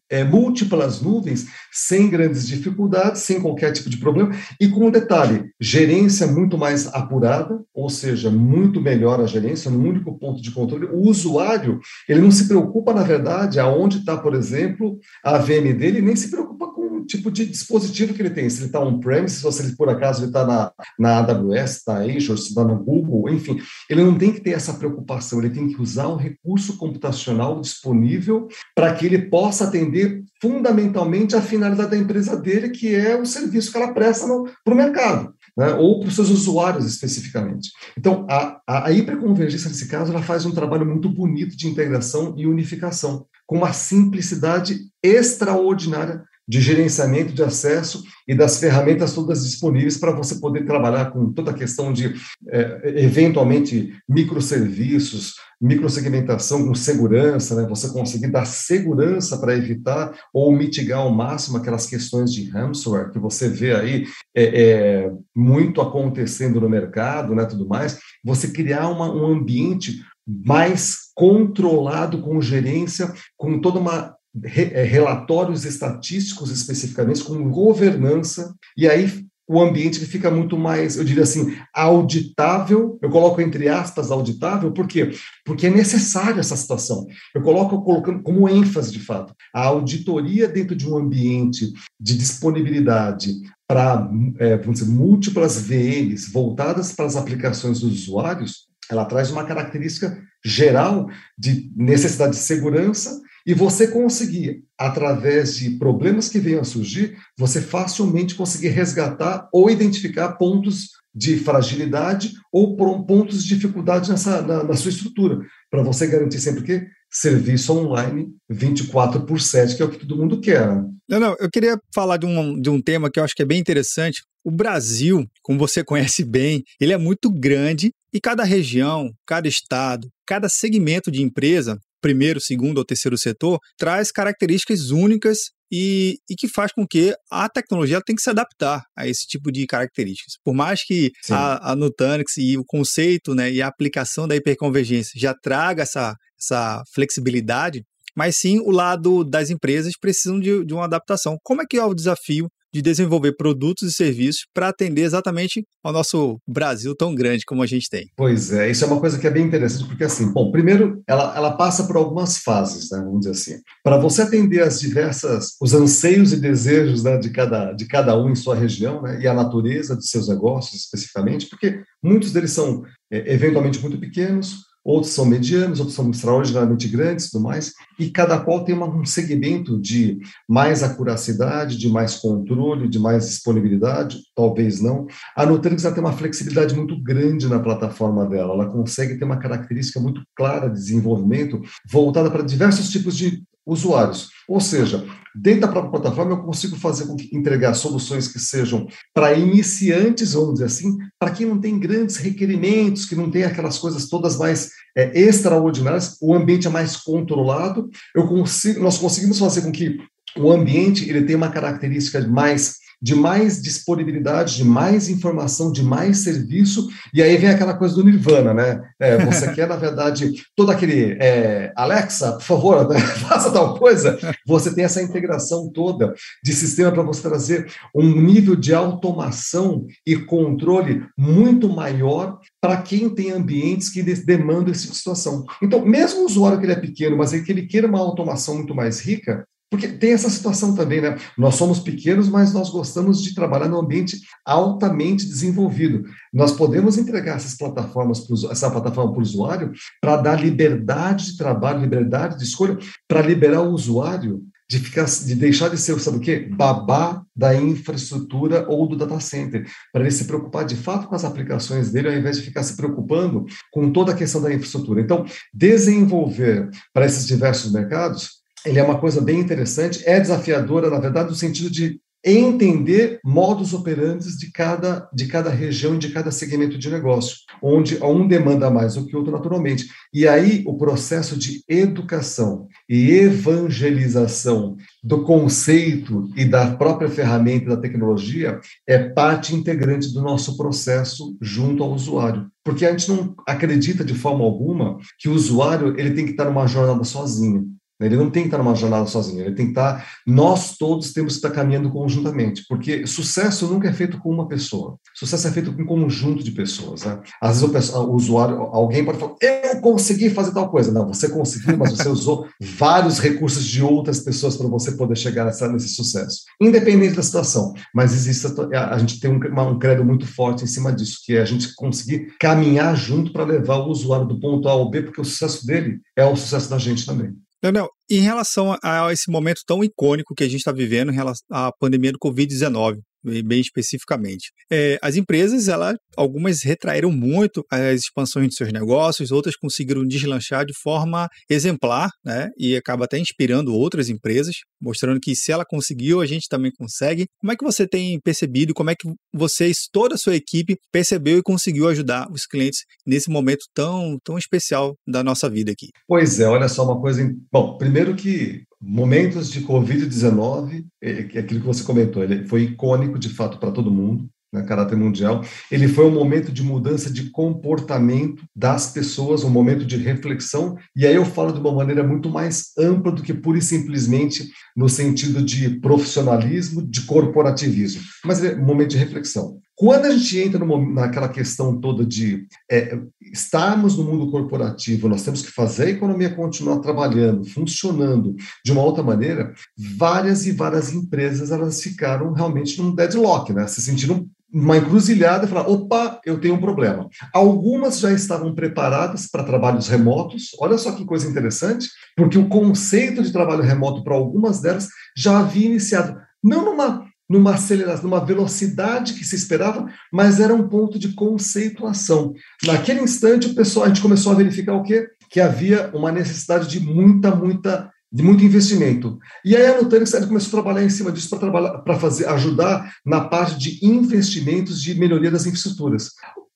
é, 0.10 0.24
múltiplas 0.24 1.00
nuvens 1.02 1.46
sem 1.72 2.10
grandes 2.10 2.48
dificuldades, 2.48 3.22
sem 3.22 3.40
qualquer 3.40 3.72
tipo 3.74 3.92
de 3.92 3.98
problema, 3.98 4.32
e 4.60 4.68
com 4.68 4.88
um 4.88 4.92
detalhe: 4.92 5.52
gerência 5.60 6.26
muito 6.26 6.58
mais 6.58 6.88
apurada, 6.88 7.62
ou 7.72 7.92
seja, 7.92 8.32
muito 8.32 8.82
melhor 8.82 9.22
a 9.22 9.28
gerência, 9.28 9.70
no 9.70 9.88
único 9.88 10.18
ponto 10.18 10.42
de 10.42 10.50
controle. 10.50 10.88
O 10.88 11.08
usuário, 11.08 11.80
ele 12.10 12.22
não 12.22 12.32
se 12.32 12.48
preocupa, 12.48 12.92
na 12.92 13.04
verdade, 13.04 13.60
aonde 13.60 14.00
está, 14.00 14.18
por 14.18 14.34
exemplo, 14.34 14.98
a 15.24 15.38
VM 15.38 15.72
dele, 15.78 16.02
nem 16.02 16.16
se 16.16 16.32
preocupa 16.32 16.74
com 16.74 16.81
tipo 17.12 17.30
de 17.30 17.46
dispositivo 17.46 18.14
que 18.14 18.22
ele 18.22 18.30
tem. 18.30 18.50
Se 18.50 18.60
ele 18.60 18.68
está 18.68 18.80
on-premise, 18.80 19.42
se 19.42 19.64
ele, 19.64 19.76
por 19.76 19.90
acaso 19.90 20.26
está 20.26 20.46
na, 20.46 20.72
na 20.98 21.20
AWS, 21.20 21.78
está 21.78 21.98
Azure, 21.98 22.38
se 22.38 22.50
está 22.50 22.64
no 22.64 22.78
Google, 22.78 23.30
enfim. 23.30 23.60
Ele 23.90 24.04
não 24.04 24.18
tem 24.18 24.32
que 24.32 24.40
ter 24.40 24.52
essa 24.52 24.74
preocupação, 24.74 25.40
ele 25.40 25.50
tem 25.50 25.68
que 25.68 25.82
usar 25.82 26.08
um 26.08 26.16
recurso 26.16 26.78
computacional 26.78 27.60
disponível 27.60 28.48
para 28.76 28.94
que 28.94 29.06
ele 29.06 29.30
possa 29.30 29.66
atender 29.66 30.24
fundamentalmente 30.42 31.36
a 31.36 31.42
finalidade 31.42 31.92
da 31.92 31.98
empresa 31.98 32.36
dele, 32.36 32.70
que 32.70 32.96
é 32.96 33.16
o 33.16 33.26
serviço 33.26 33.72
que 33.72 33.78
ela 33.78 33.94
presta 33.94 34.26
para 34.64 34.74
o 34.74 34.78
mercado. 34.78 35.34
Né, 35.58 35.74
ou 35.74 36.00
para 36.00 36.08
os 36.08 36.16
seus 36.16 36.30
usuários 36.30 36.86
especificamente. 36.86 37.72
Então, 37.98 38.26
a, 38.30 38.62
a, 38.66 38.88
a 38.88 38.92
hiperconvergência, 38.94 39.68
nesse 39.68 39.90
caso, 39.90 40.10
ela 40.10 40.24
faz 40.24 40.46
um 40.46 40.52
trabalho 40.52 40.86
muito 40.86 41.10
bonito 41.10 41.58
de 41.58 41.68
integração 41.68 42.34
e 42.38 42.48
unificação, 42.48 43.26
com 43.46 43.58
uma 43.58 43.74
simplicidade 43.74 44.80
extraordinária 45.04 46.24
de 46.52 46.60
gerenciamento 46.60 47.32
de 47.32 47.42
acesso 47.42 48.04
e 48.28 48.36
das 48.36 48.60
ferramentas 48.60 49.14
todas 49.14 49.46
disponíveis 49.46 49.98
para 49.98 50.12
você 50.12 50.36
poder 50.36 50.66
trabalhar 50.66 51.06
com 51.06 51.32
toda 51.32 51.52
a 51.52 51.54
questão 51.54 51.94
de, 51.94 52.14
é, 52.50 53.04
eventualmente, 53.06 53.94
microserviços, 54.08 55.36
microsegmentação 55.62 56.68
com 56.68 56.76
segurança, 56.76 57.56
né? 57.56 57.66
você 57.70 57.88
conseguir 57.94 58.28
dar 58.28 58.44
segurança 58.44 59.38
para 59.38 59.56
evitar 59.56 60.14
ou 60.34 60.52
mitigar 60.52 61.00
ao 61.00 61.10
máximo 61.10 61.58
aquelas 61.58 61.86
questões 61.86 62.34
de 62.34 62.50
ransomware 62.50 63.12
que 63.12 63.20
você 63.20 63.48
vê 63.48 63.74
aí 63.74 64.06
é, 64.36 64.44
é, 64.44 65.12
muito 65.34 65.80
acontecendo 65.80 66.60
no 66.60 66.70
mercado, 66.70 67.34
né, 67.34 67.46
tudo 67.46 67.66
mais, 67.66 67.98
você 68.22 68.50
criar 68.50 68.90
uma, 68.90 69.10
um 69.10 69.26
ambiente 69.26 70.04
mais 70.28 71.12
controlado 71.16 72.22
com 72.22 72.42
gerência, 72.42 73.14
com 73.38 73.62
toda 73.62 73.80
uma 73.80 74.18
relatórios 74.34 75.66
estatísticos 75.66 76.52
especificamente, 76.52 77.24
com 77.24 77.50
governança, 77.50 78.56
e 78.78 78.88
aí 78.88 79.26
o 79.52 79.60
ambiente 79.60 80.00
que 80.00 80.06
fica 80.06 80.32
muito 80.32 80.58
mais, 80.58 80.96
eu 80.96 81.04
diria 81.04 81.24
assim, 81.24 81.58
auditável. 81.74 82.98
Eu 83.02 83.10
coloco 83.10 83.42
entre 83.42 83.68
aspas 83.68 84.10
auditável, 84.10 84.72
por 84.72 84.88
quê? 84.88 85.12
Porque 85.44 85.68
é 85.68 85.70
necessário 85.70 86.40
essa 86.40 86.56
situação. 86.56 87.06
Eu 87.36 87.42
coloco 87.42 87.84
colocando 87.84 88.24
como 88.24 88.48
ênfase 88.48 88.94
de 88.94 89.00
fato. 89.00 89.34
A 89.54 89.66
auditoria 89.66 90.48
dentro 90.48 90.74
de 90.74 90.88
um 90.88 90.96
ambiente 90.96 91.74
de 92.00 92.18
disponibilidade 92.18 93.34
para 93.68 94.10
é, 94.40 94.56
vamos 94.58 94.80
dizer, 94.80 94.92
múltiplas 94.92 95.62
VMs 95.62 96.32
voltadas 96.32 96.94
para 96.94 97.06
as 97.06 97.18
aplicações 97.18 97.82
dos 97.82 98.04
usuários, 98.04 98.68
ela 98.90 99.04
traz 99.04 99.32
uma 99.32 99.44
característica 99.44 100.18
geral 100.46 101.10
de 101.38 101.72
necessidade 101.76 102.34
de 102.34 102.42
segurança 102.42 103.22
e 103.46 103.54
você 103.54 103.88
conseguir, 103.88 104.64
através 104.78 105.56
de 105.56 105.72
problemas 105.72 106.30
que 106.30 106.40
venham 106.40 106.62
a 106.62 106.66
surgir, 106.66 107.18
você 107.38 107.62
facilmente 107.62 108.36
conseguir 108.36 108.70
resgatar 108.70 109.50
ou 109.52 109.70
identificar 109.70 110.34
pontos 110.34 110.90
de 111.14 111.38
fragilidade 111.38 112.34
ou 112.52 112.76
pontos 112.76 113.44
de 113.44 113.56
dificuldade 113.56 114.10
nessa, 114.10 114.42
na, 114.42 114.64
na 114.64 114.76
sua 114.76 114.90
estrutura, 114.90 115.40
para 115.70 115.84
você 115.84 116.08
garantir 116.08 116.40
sempre 116.40 116.62
o 116.62 116.64
quê? 116.64 116.88
Serviço 117.10 117.74
online 117.74 118.30
24 118.50 119.26
por 119.26 119.42
7, 119.42 119.76
que 119.76 119.82
é 119.82 119.86
o 119.86 119.90
que 119.90 120.00
todo 120.00 120.16
mundo 120.16 120.40
quer. 120.40 120.66
Né? 120.68 120.90
Não, 121.10 121.20
não, 121.20 121.36
eu 121.40 121.50
queria 121.50 121.78
falar 121.94 122.18
de 122.18 122.26
um, 122.26 122.60
de 122.60 122.70
um 122.70 122.82
tema 122.82 123.12
que 123.12 123.20
eu 123.20 123.24
acho 123.24 123.36
que 123.36 123.42
é 123.42 123.46
bem 123.46 123.60
interessante. 123.60 124.24
O 124.44 124.52
Brasil, 124.52 125.28
como 125.42 125.60
você 125.60 125.84
conhece 125.86 126.24
bem, 126.24 126.64
ele 126.80 126.94
é 126.94 126.98
muito 126.98 127.30
grande 127.30 127.92
e 128.14 128.20
cada 128.20 128.44
região, 128.44 129.12
cada 129.26 129.48
estado, 129.48 130.10
cada 130.26 130.48
segmento 130.48 131.12
de 131.12 131.22
empresa 131.22 131.78
primeiro, 132.02 132.42
segundo 132.42 132.80
ou 132.80 132.86
terceiro 132.86 133.18
setor, 133.18 133.60
traz 133.78 134.12
características 134.12 134.90
únicas 134.90 135.38
e, 135.72 136.18
e, 136.30 136.36
que 136.36 136.50
faz 136.50 136.74
com 136.74 136.86
que 136.86 137.16
a 137.32 137.48
tecnologia 137.48 138.02
tem 138.06 138.16
que 138.16 138.22
se 138.22 138.30
adaptar 138.30 138.84
a 138.98 139.08
esse 139.08 139.26
tipo 139.26 139.52
de 139.52 139.66
características. 139.66 140.34
Por 140.44 140.54
mais 140.54 140.84
que 140.84 141.12
a, 141.30 141.72
a, 141.72 141.76
Nutanix 141.76 142.36
e 142.38 142.58
o 142.58 142.66
conceito 142.66 143.34
né, 143.34 143.50
e 143.50 143.62
a 143.62 143.68
aplicação 143.68 144.28
da 144.28 144.36
hiperconvergência 144.36 145.14
já 145.16 145.34
traga 145.34 145.84
essa, 145.84 146.14
essa 146.38 146.84
flexibilidade, 146.94 147.84
mas 148.16 148.36
sim 148.38 148.60
o 148.60 148.70
lado 148.70 149.24
das 149.24 149.50
empresas 149.50 149.94
precisam 149.98 150.40
de, 150.40 150.66
de 150.66 150.74
uma 150.74 150.84
adaptação. 150.84 151.38
Como 151.42 151.62
é 151.62 151.66
que 151.66 151.78
é 151.78 151.86
o 151.86 151.94
desafio 151.94 152.50
de 152.74 152.82
desenvolver 152.82 153.34
produtos 153.34 153.90
e 153.90 153.94
serviços 153.94 154.46
para 154.54 154.70
atender 154.70 155.02
exatamente 155.02 155.66
ao 155.84 155.92
nosso 155.92 156.40
Brasil 156.48 156.96
tão 156.96 157.14
grande 157.14 157.46
como 157.46 157.64
a 157.64 157.66
gente 157.66 157.90
tem. 157.90 158.10
Pois 158.16 158.52
é, 158.52 158.70
isso 158.70 158.84
é 158.84 158.88
uma 158.88 159.00
coisa 159.00 159.18
que 159.18 159.28
é 159.28 159.32
bem 159.32 159.46
interessante, 159.46 159.86
porque 159.86 160.04
assim, 160.04 160.32
bom, 160.32 160.52
primeiro 160.52 161.02
ela, 161.08 161.36
ela 161.36 161.52
passa 161.52 161.86
por 161.86 161.96
algumas 161.96 162.38
fases, 162.38 162.90
né, 162.92 163.00
vamos 163.00 163.22
dizer 163.22 163.32
assim. 163.32 163.62
Para 163.84 163.98
você 163.98 164.22
atender 164.22 164.62
as 164.62 164.80
diversas, 164.80 165.56
os 165.62 165.74
anseios 165.74 166.32
e 166.34 166.40
desejos 166.40 167.04
né, 167.04 167.18
de, 167.18 167.30
cada, 167.30 167.74
de 167.74 167.86
cada 167.86 168.18
um 168.18 168.30
em 168.30 168.36
sua 168.36 168.56
região, 168.56 169.02
né, 169.02 169.20
e 169.22 169.28
a 169.28 169.34
natureza 169.34 169.96
de 169.96 170.08
seus 170.08 170.28
negócios 170.30 170.82
especificamente, 170.82 171.48
porque 171.48 171.82
muitos 172.04 172.32
deles 172.32 172.52
são 172.52 172.84
é, 173.12 173.34
eventualmente 173.34 173.80
muito 173.80 174.00
pequenos, 174.00 174.71
outros 174.84 175.14
são 175.14 175.26
medianos, 175.26 175.80
outros 175.80 175.96
são 175.96 176.10
extraordinariamente 176.10 176.88
grandes 176.88 177.26
e 177.26 177.32
tudo 177.32 177.44
mais, 177.44 177.74
e 178.00 178.10
cada 178.10 178.40
qual 178.40 178.64
tem 178.64 178.76
um 178.76 179.06
segmento 179.06 179.80
de 179.80 180.20
mais 180.48 180.84
acuracidade, 180.84 181.78
de 181.78 181.90
mais 181.90 182.16
controle, 182.16 182.90
de 182.90 183.00
mais 183.00 183.28
disponibilidade, 183.28 184.20
talvez 184.36 184.82
não. 184.82 185.08
A 185.36 185.46
Nutanix 185.46 185.84
tem 185.84 186.00
uma 186.00 186.14
flexibilidade 186.14 186.76
muito 186.76 187.02
grande 187.02 187.48
na 187.48 187.60
plataforma 187.60 188.26
dela, 188.28 188.54
ela 188.54 188.70
consegue 188.70 189.18
ter 189.18 189.26
uma 189.26 189.38
característica 189.38 190.00
muito 190.00 190.22
clara 190.36 190.68
de 190.68 190.76
desenvolvimento 190.76 191.62
voltada 191.90 192.32
para 192.32 192.44
diversos 192.44 192.90
tipos 192.90 193.16
de 193.16 193.44
usuários. 193.72 194.30
Ou 194.48 194.60
seja, 194.60 195.06
dentro 195.34 195.62
da 195.62 195.68
própria 195.68 195.92
plataforma 195.92 196.34
eu 196.34 196.44
consigo 196.44 196.76
fazer 196.76 197.08
com 197.08 197.16
que 197.16 197.36
entregar 197.36 197.74
soluções 197.74 198.28
que 198.28 198.40
sejam 198.40 198.88
para 199.14 199.34
iniciantes, 199.34 200.34
vamos 200.34 200.54
dizer 200.54 200.66
assim, 200.66 200.98
para 201.18 201.32
quem 201.32 201.48
não 201.48 201.60
tem 201.60 201.80
grandes 201.80 202.18
requerimentos, 202.18 203.06
que 203.06 203.16
não 203.16 203.32
tem 203.32 203.44
aquelas 203.44 203.78
coisas 203.78 204.10
todas 204.10 204.38
mais 204.38 204.72
é, 204.96 205.20
extraordinárias, 205.20 206.18
o 206.22 206.34
ambiente 206.34 206.68
é 206.68 206.70
mais 206.70 206.98
controlado. 206.98 207.90
Eu 208.16 208.28
consigo, 208.28 208.82
nós 208.82 208.98
conseguimos 208.98 209.40
fazer 209.40 209.62
com 209.62 209.72
que 209.72 209.98
o 210.38 210.52
ambiente 210.52 211.10
ele 211.10 211.24
tenha 211.24 211.38
uma 211.38 211.50
característica 211.50 212.26
mais 212.28 212.76
de 213.02 213.16
mais 213.16 213.62
disponibilidade, 213.62 214.58
de 214.58 214.64
mais 214.64 215.10
informação, 215.10 215.72
de 215.72 215.84
mais 215.84 216.20
serviço, 216.20 216.88
e 217.14 217.22
aí 217.22 217.36
vem 217.38 217.50
aquela 217.50 217.74
coisa 217.74 217.96
do 217.96 218.04
Nirvana, 218.04 218.54
né? 218.54 218.82
É, 219.00 219.18
você 219.26 219.52
quer, 219.54 219.68
na 219.68 219.76
verdade, 219.76 220.34
todo 220.56 220.72
aquele 220.72 221.18
é, 221.20 221.74
Alexa, 221.76 222.34
por 222.34 222.44
favor, 222.44 222.96
faça 223.28 223.52
tal 223.52 223.78
coisa. 223.78 224.18
Você 224.46 224.74
tem 224.74 224.84
essa 224.84 225.02
integração 225.02 225.70
toda 225.72 226.14
de 226.44 226.54
sistema 226.54 226.92
para 226.92 227.02
você 227.02 227.22
trazer 227.22 227.72
um 227.96 228.22
nível 228.22 228.56
de 228.56 228.74
automação 228.74 229.86
e 230.06 230.16
controle 230.16 231.04
muito 231.18 231.68
maior 231.68 232.40
para 232.62 232.82
quem 232.82 233.10
tem 233.10 233.32
ambientes 233.32 233.90
que 233.90 234.04
demandam 234.04 234.72
essa 234.72 234.94
situação. 234.94 235.46
Então, 235.62 235.84
mesmo 235.84 236.22
o 236.22 236.26
usuário 236.26 236.60
que 236.60 236.66
ele 236.66 236.74
é 236.74 236.80
pequeno, 236.80 237.18
mas 237.18 237.32
que 237.32 237.52
ele 237.52 237.66
queira 237.66 237.88
uma 237.88 238.00
automação 238.00 238.56
muito 238.56 238.76
mais 238.76 239.00
rica, 239.00 239.46
porque 239.72 239.88
tem 239.88 240.12
essa 240.12 240.30
situação 240.30 240.76
também, 240.76 241.00
né? 241.00 241.18
Nós 241.38 241.56
somos 241.56 241.80
pequenos, 241.80 242.28
mas 242.28 242.54
nós 242.54 242.70
gostamos 242.70 243.24
de 243.24 243.34
trabalhar 243.34 243.70
num 243.70 243.80
ambiente 243.80 244.20
altamente 244.46 245.26
desenvolvido. 245.26 246.04
Nós 246.34 246.52
podemos 246.52 246.98
entregar 246.98 247.38
essas 247.38 247.56
plataformas, 247.56 248.20
pro, 248.20 248.36
essa 248.52 248.70
plataforma 248.70 249.14
para 249.14 249.20
o 249.20 249.24
usuário, 249.24 249.72
para 250.02 250.18
dar 250.18 250.44
liberdade 250.44 251.32
de 251.32 251.38
trabalho, 251.38 251.80
liberdade 251.80 252.38
de 252.38 252.44
escolha, 252.44 252.78
para 253.08 253.22
liberar 253.22 253.62
o 253.62 253.72
usuário 253.72 254.44
de 254.70 254.78
ficar, 254.78 255.06
de 255.06 255.36
deixar 255.36 255.70
de 255.70 255.78
ser, 255.78 255.98
sabe 256.02 256.18
o 256.18 256.22
quê? 256.22 256.50
Babá 256.52 257.24
da 257.34 257.56
infraestrutura 257.56 258.66
ou 258.68 258.86
do 258.88 258.98
data 258.98 259.22
center, 259.22 259.66
para 259.94 260.02
ele 260.02 260.12
se 260.12 260.26
preocupar 260.26 260.66
de 260.66 260.76
fato 260.76 261.08
com 261.08 261.16
as 261.16 261.24
aplicações 261.24 261.92
dele, 261.92 262.10
ao 262.10 262.14
invés 262.14 262.36
de 262.36 262.44
ficar 262.44 262.64
se 262.64 262.76
preocupando 262.76 263.46
com 263.72 263.90
toda 263.90 264.12
a 264.12 264.16
questão 264.16 264.42
da 264.42 264.54
infraestrutura. 264.54 265.00
Então, 265.00 265.26
desenvolver 265.54 266.70
para 266.94 267.06
esses 267.06 267.26
diversos 267.26 267.72
mercados 267.72 268.41
ele 268.66 268.80
é 268.80 268.84
uma 268.84 269.00
coisa 269.00 269.22
bem 269.22 269.40
interessante, 269.40 270.04
é 270.06 270.20
desafiadora, 270.20 270.90
na 270.90 271.00
verdade, 271.00 271.30
no 271.30 271.36
sentido 271.36 271.70
de 271.70 272.00
entender 272.24 273.20
modos 273.24 273.74
operantes 273.74 274.38
de 274.38 274.52
cada, 274.52 275.10
de 275.14 275.28
cada 275.28 275.50
região, 275.50 275.98
de 275.98 276.10
cada 276.10 276.32
segmento 276.32 276.78
de 276.78 276.90
negócio, 276.90 277.38
onde 277.62 277.98
um 278.04 278.28
demanda 278.28 278.70
mais 278.70 278.94
do 278.94 279.06
que 279.06 279.16
o 279.16 279.20
outro 279.20 279.34
naturalmente. 279.34 279.88
E 280.14 280.28
aí 280.28 280.64
o 280.68 280.78
processo 280.78 281.38
de 281.38 281.64
educação 281.68 282.68
e 282.88 283.12
evangelização 283.12 284.78
do 285.04 285.24
conceito 285.24 286.30
e 286.36 286.46
da 286.46 286.76
própria 286.76 287.10
ferramenta 287.10 287.76
da 287.76 287.78
tecnologia 287.78 288.60
é 288.88 289.00
parte 289.00 289.56
integrante 289.56 290.14
do 290.14 290.22
nosso 290.22 290.56
processo 290.56 291.36
junto 291.42 291.84
ao 291.84 291.92
usuário. 291.92 292.48
Porque 292.64 292.86
a 292.86 292.92
gente 292.92 293.10
não 293.10 293.36
acredita 293.48 294.04
de 294.04 294.14
forma 294.14 294.44
alguma 294.44 294.98
que 295.18 295.28
o 295.28 295.34
usuário 295.34 296.00
ele 296.00 296.12
tem 296.12 296.26
que 296.26 296.32
estar 296.32 296.46
numa 296.46 296.68
jornada 296.68 297.04
sozinho. 297.04 297.66
Ele 298.06 298.18
não 298.18 298.30
tem 298.30 298.44
que 298.44 298.48
estar 298.48 298.58
numa 298.58 298.76
jornada 298.76 299.06
sozinho, 299.06 299.42
ele 299.42 299.56
tem 299.56 299.68
que 299.68 299.72
estar. 299.72 300.06
Nós 300.26 300.78
todos 300.78 301.14
temos 301.14 301.34
que 301.34 301.40
estar 301.40 301.52
caminhando 301.52 301.90
conjuntamente, 301.90 302.64
porque 302.68 303.06
sucesso 303.06 303.68
nunca 303.68 303.88
é 303.90 303.94
feito 303.94 304.20
com 304.20 304.30
uma 304.30 304.48
pessoa. 304.48 304.98
Sucesso 305.16 305.48
é 305.48 305.52
feito 305.52 305.74
com 305.74 305.82
um 305.82 305.86
conjunto 305.86 306.44
de 306.44 306.52
pessoas. 306.52 307.04
Né? 307.04 307.20
Às 307.42 307.62
vezes 307.62 307.94
o, 307.94 308.12
usuário, 308.12 308.58
alguém 308.72 309.04
pode 309.04 309.20
falar, 309.20 309.36
eu 309.42 309.82
consegui 309.82 310.30
fazer 310.30 310.52
tal 310.52 310.70
coisa. 310.70 310.92
Não, 310.92 311.08
você 311.08 311.30
conseguiu, 311.30 311.78
mas 311.78 311.92
você 311.92 312.10
usou 312.10 312.48
vários 312.60 313.20
recursos 313.20 313.64
de 313.64 313.84
outras 313.84 314.20
pessoas 314.20 314.58
para 314.58 314.68
você 314.68 314.92
poder 314.94 315.18
chegar 315.18 315.46
nessa, 315.46 315.68
nesse 315.72 315.90
sucesso, 315.90 316.42
independente 316.62 317.16
da 317.16 317.24
situação. 317.24 317.74
Mas 317.94 318.14
existe 318.14 318.48
a, 318.74 318.96
a 318.96 318.98
gente 318.98 319.20
tem 319.20 319.32
um, 319.32 319.70
um 319.70 319.80
credo 319.80 320.04
muito 320.04 320.26
forte 320.26 320.64
em 320.64 320.68
cima 320.68 320.92
disso, 320.92 321.20
que 321.24 321.36
é 321.36 321.42
a 321.42 321.46
gente 321.46 321.74
conseguir 321.76 322.34
caminhar 322.40 322.96
junto 322.96 323.32
para 323.32 323.44
levar 323.44 323.78
o 323.78 323.90
usuário 323.90 324.26
do 324.26 324.40
ponto 324.40 324.68
A 324.68 324.72
ao 324.72 324.90
B, 324.90 325.04
porque 325.04 325.22
o 325.22 325.26
sucesso 325.26 325.66
dele 325.66 326.00
é 326.16 326.26
o 326.26 326.36
sucesso 326.36 326.70
da 326.70 326.78
gente 326.78 327.06
também. 327.06 327.36
Leonel, 327.64 327.90
em 328.10 328.22
relação 328.22 328.76
a 328.84 329.14
esse 329.14 329.30
momento 329.30 329.62
tão 329.66 329.84
icônico 329.84 330.34
que 330.34 330.44
a 330.44 330.48
gente 330.48 330.60
está 330.60 330.72
vivendo 330.72 331.12
em 331.12 331.16
relação 331.16 331.46
à 331.52 331.72
pandemia 331.72 332.12
do 332.12 332.20
Covid-19, 332.20 333.00
bem 333.24 333.60
especificamente. 333.60 334.52
É, 334.72 334.98
as 335.02 335.16
empresas, 335.16 335.68
ela, 335.68 335.96
algumas 336.16 336.64
retraíram 336.64 337.12
muito 337.12 337.64
as 337.72 338.02
expansões 338.02 338.50
de 338.50 338.56
seus 338.56 338.72
negócios, 338.72 339.32
outras 339.32 339.56
conseguiram 339.56 340.06
deslanchar 340.06 340.66
de 340.66 340.74
forma 340.82 341.28
exemplar, 341.50 342.10
né, 342.26 342.50
e 342.58 342.76
acaba 342.76 343.06
até 343.06 343.18
inspirando 343.18 343.74
outras 343.74 344.10
empresas. 344.10 344.56
mostrando 344.82 345.20
que 345.20 345.36
se 345.36 345.52
ela 345.52 345.64
conseguiu, 345.64 346.22
a 346.22 346.26
gente 346.26 346.48
também 346.50 346.72
consegue. 346.76 347.26
Como 347.40 347.52
é 347.52 347.56
que 347.56 347.64
você 347.64 347.88
tem 347.88 348.20
percebido, 348.20 348.74
como 348.74 348.90
é 348.90 348.96
que 348.96 349.08
vocês, 349.34 349.88
toda 349.92 350.16
a 350.16 350.18
sua 350.18 350.36
equipe, 350.36 350.76
percebeu 350.92 351.38
e 351.38 351.44
conseguiu 351.44 351.88
ajudar 351.88 352.28
os 352.32 352.46
clientes 352.46 352.80
nesse 353.06 353.30
momento 353.30 353.62
tão, 353.76 354.18
tão 354.24 354.38
especial 354.38 354.96
da 355.08 355.24
nossa 355.24 355.50
vida 355.50 355.72
aqui? 355.72 355.88
Pois 356.08 356.40
é, 356.40 356.48
olha 356.48 356.68
só 356.68 356.84
uma 356.84 357.00
coisa. 357.00 357.22
Bom, 357.52 357.78
primeiro 357.78 358.16
que 358.16 358.64
momentos 358.82 359.52
de 359.52 359.62
Covid-19, 359.62 360.86
é, 361.02 361.12
é 361.34 361.40
aquilo 361.40 361.60
que 361.60 361.68
você 361.68 361.84
comentou, 361.84 362.24
ele 362.24 362.48
foi 362.48 362.64
icônico 362.64 363.20
de 363.20 363.30
fato 363.30 363.60
para 363.60 363.72
todo 363.72 363.92
mundo 363.92 364.28
na 364.52 364.64
caráter 364.64 364.98
mundial, 364.98 365.46
ele 365.72 365.88
foi 365.88 366.06
um 366.06 366.14
momento 366.14 366.52
de 366.52 366.62
mudança 366.62 367.10
de 367.10 367.30
comportamento 367.30 368.44
das 368.54 368.92
pessoas, 368.92 369.46
um 369.46 369.50
momento 369.50 369.86
de 369.86 369.96
reflexão, 369.96 370.76
e 370.94 371.08
aí 371.08 371.16
eu 371.16 371.24
falo 371.24 371.54
de 371.54 371.60
uma 371.60 371.72
maneira 371.72 372.04
muito 372.04 372.30
mais 372.30 372.72
ampla 372.78 373.14
do 373.14 373.24
que 373.24 373.34
pura 373.34 373.60
e 373.60 373.62
simplesmente 373.62 374.50
no 374.76 374.90
sentido 374.90 375.42
de 375.42 375.80
profissionalismo, 375.80 376.82
de 376.82 377.02
corporativismo, 377.02 378.02
mas 378.26 378.44
é 378.44 378.56
um 378.56 378.66
momento 378.66 378.90
de 378.90 378.98
reflexão. 378.98 379.58
Quando 379.74 380.06
a 380.06 380.12
gente 380.12 380.38
entra 380.38 380.64
naquela 380.64 381.30
questão 381.30 381.80
toda 381.80 382.06
de 382.06 382.46
é, 382.70 383.00
estarmos 383.32 383.98
no 383.98 384.04
mundo 384.04 384.30
corporativo, 384.30 385.10
nós 385.10 385.24
temos 385.24 385.42
que 385.42 385.52
fazer 385.52 385.86
a 385.86 385.90
economia 385.90 386.36
continuar 386.36 386.80
trabalhando, 386.80 387.46
funcionando 387.46 388.36
de 388.64 388.72
uma 388.72 388.82
outra 388.82 389.04
maneira, 389.04 389.54
várias 389.98 390.46
e 390.46 390.52
várias 390.52 390.94
empresas 390.94 391.52
elas 391.52 391.82
ficaram 391.82 392.34
realmente 392.34 392.82
num 392.82 392.94
deadlock, 392.94 393.54
né? 393.54 393.68
Se 393.68 393.82
sentiram 393.82 394.28
uma 394.54 394.78
encruzilhada 394.78 395.46
e 395.46 395.50
falar: 395.50 395.70
opa, 395.70 396.20
eu 396.26 396.40
tenho 396.40 396.56
um 396.56 396.60
problema. 396.60 397.10
Algumas 397.34 398.00
já 398.00 398.12
estavam 398.12 398.54
preparadas 398.54 399.28
para 399.28 399.44
trabalhos 399.44 399.88
remotos, 399.88 400.50
olha 400.60 400.78
só 400.78 400.92
que 400.92 401.06
coisa 401.06 401.30
interessante, 401.30 401.90
porque 402.16 402.38
o 402.38 402.50
conceito 402.50 403.24
de 403.24 403.32
trabalho 403.32 403.64
remoto 403.64 404.04
para 404.04 404.16
algumas 404.16 404.62
delas 404.62 404.90
já 405.16 405.40
havia 405.40 405.68
iniciado, 405.68 406.20
não 406.44 406.66
numa, 406.66 407.06
numa 407.32 407.54
aceleração, 407.54 408.10
numa 408.10 408.24
velocidade 408.24 409.14
que 409.14 409.24
se 409.24 409.36
esperava, 409.36 409.90
mas 410.12 410.40
era 410.42 410.54
um 410.54 410.68
ponto 410.68 411.00
de 411.00 411.14
conceituação. 411.14 412.34
Naquele 412.66 413.00
instante, 413.00 413.48
o 413.48 413.56
pessoal, 413.56 413.86
a 413.86 413.88
gente 413.88 414.02
começou 414.02 414.34
a 414.34 414.36
verificar 414.36 414.74
o 414.74 414.84
quê? 414.84 415.08
Que 415.30 415.40
havia 415.40 415.90
uma 415.94 416.12
necessidade 416.12 416.68
de 416.68 416.82
muita, 416.82 417.34
muita 417.34 417.90
de 418.12 418.22
muito 418.22 418.44
investimento. 418.44 419.18
E 419.46 419.56
aí 419.56 419.66
a 419.66 419.82
Nutanix 419.82 420.12
começou 420.28 420.60
a 420.60 420.64
trabalhar 420.64 420.86
em 420.86 420.90
cima 420.90 421.14
disso 421.14 421.30
para 421.30 421.40
trabalhar 421.40 421.78
para 421.78 421.98
fazer 421.98 422.28
ajudar 422.28 422.94
na 423.06 423.22
parte 423.22 423.58
de 423.58 423.86
investimentos 423.86 424.82
de 424.82 424.94
melhoria 424.96 425.32
das 425.32 425.46
infraestruturas. 425.46 426.10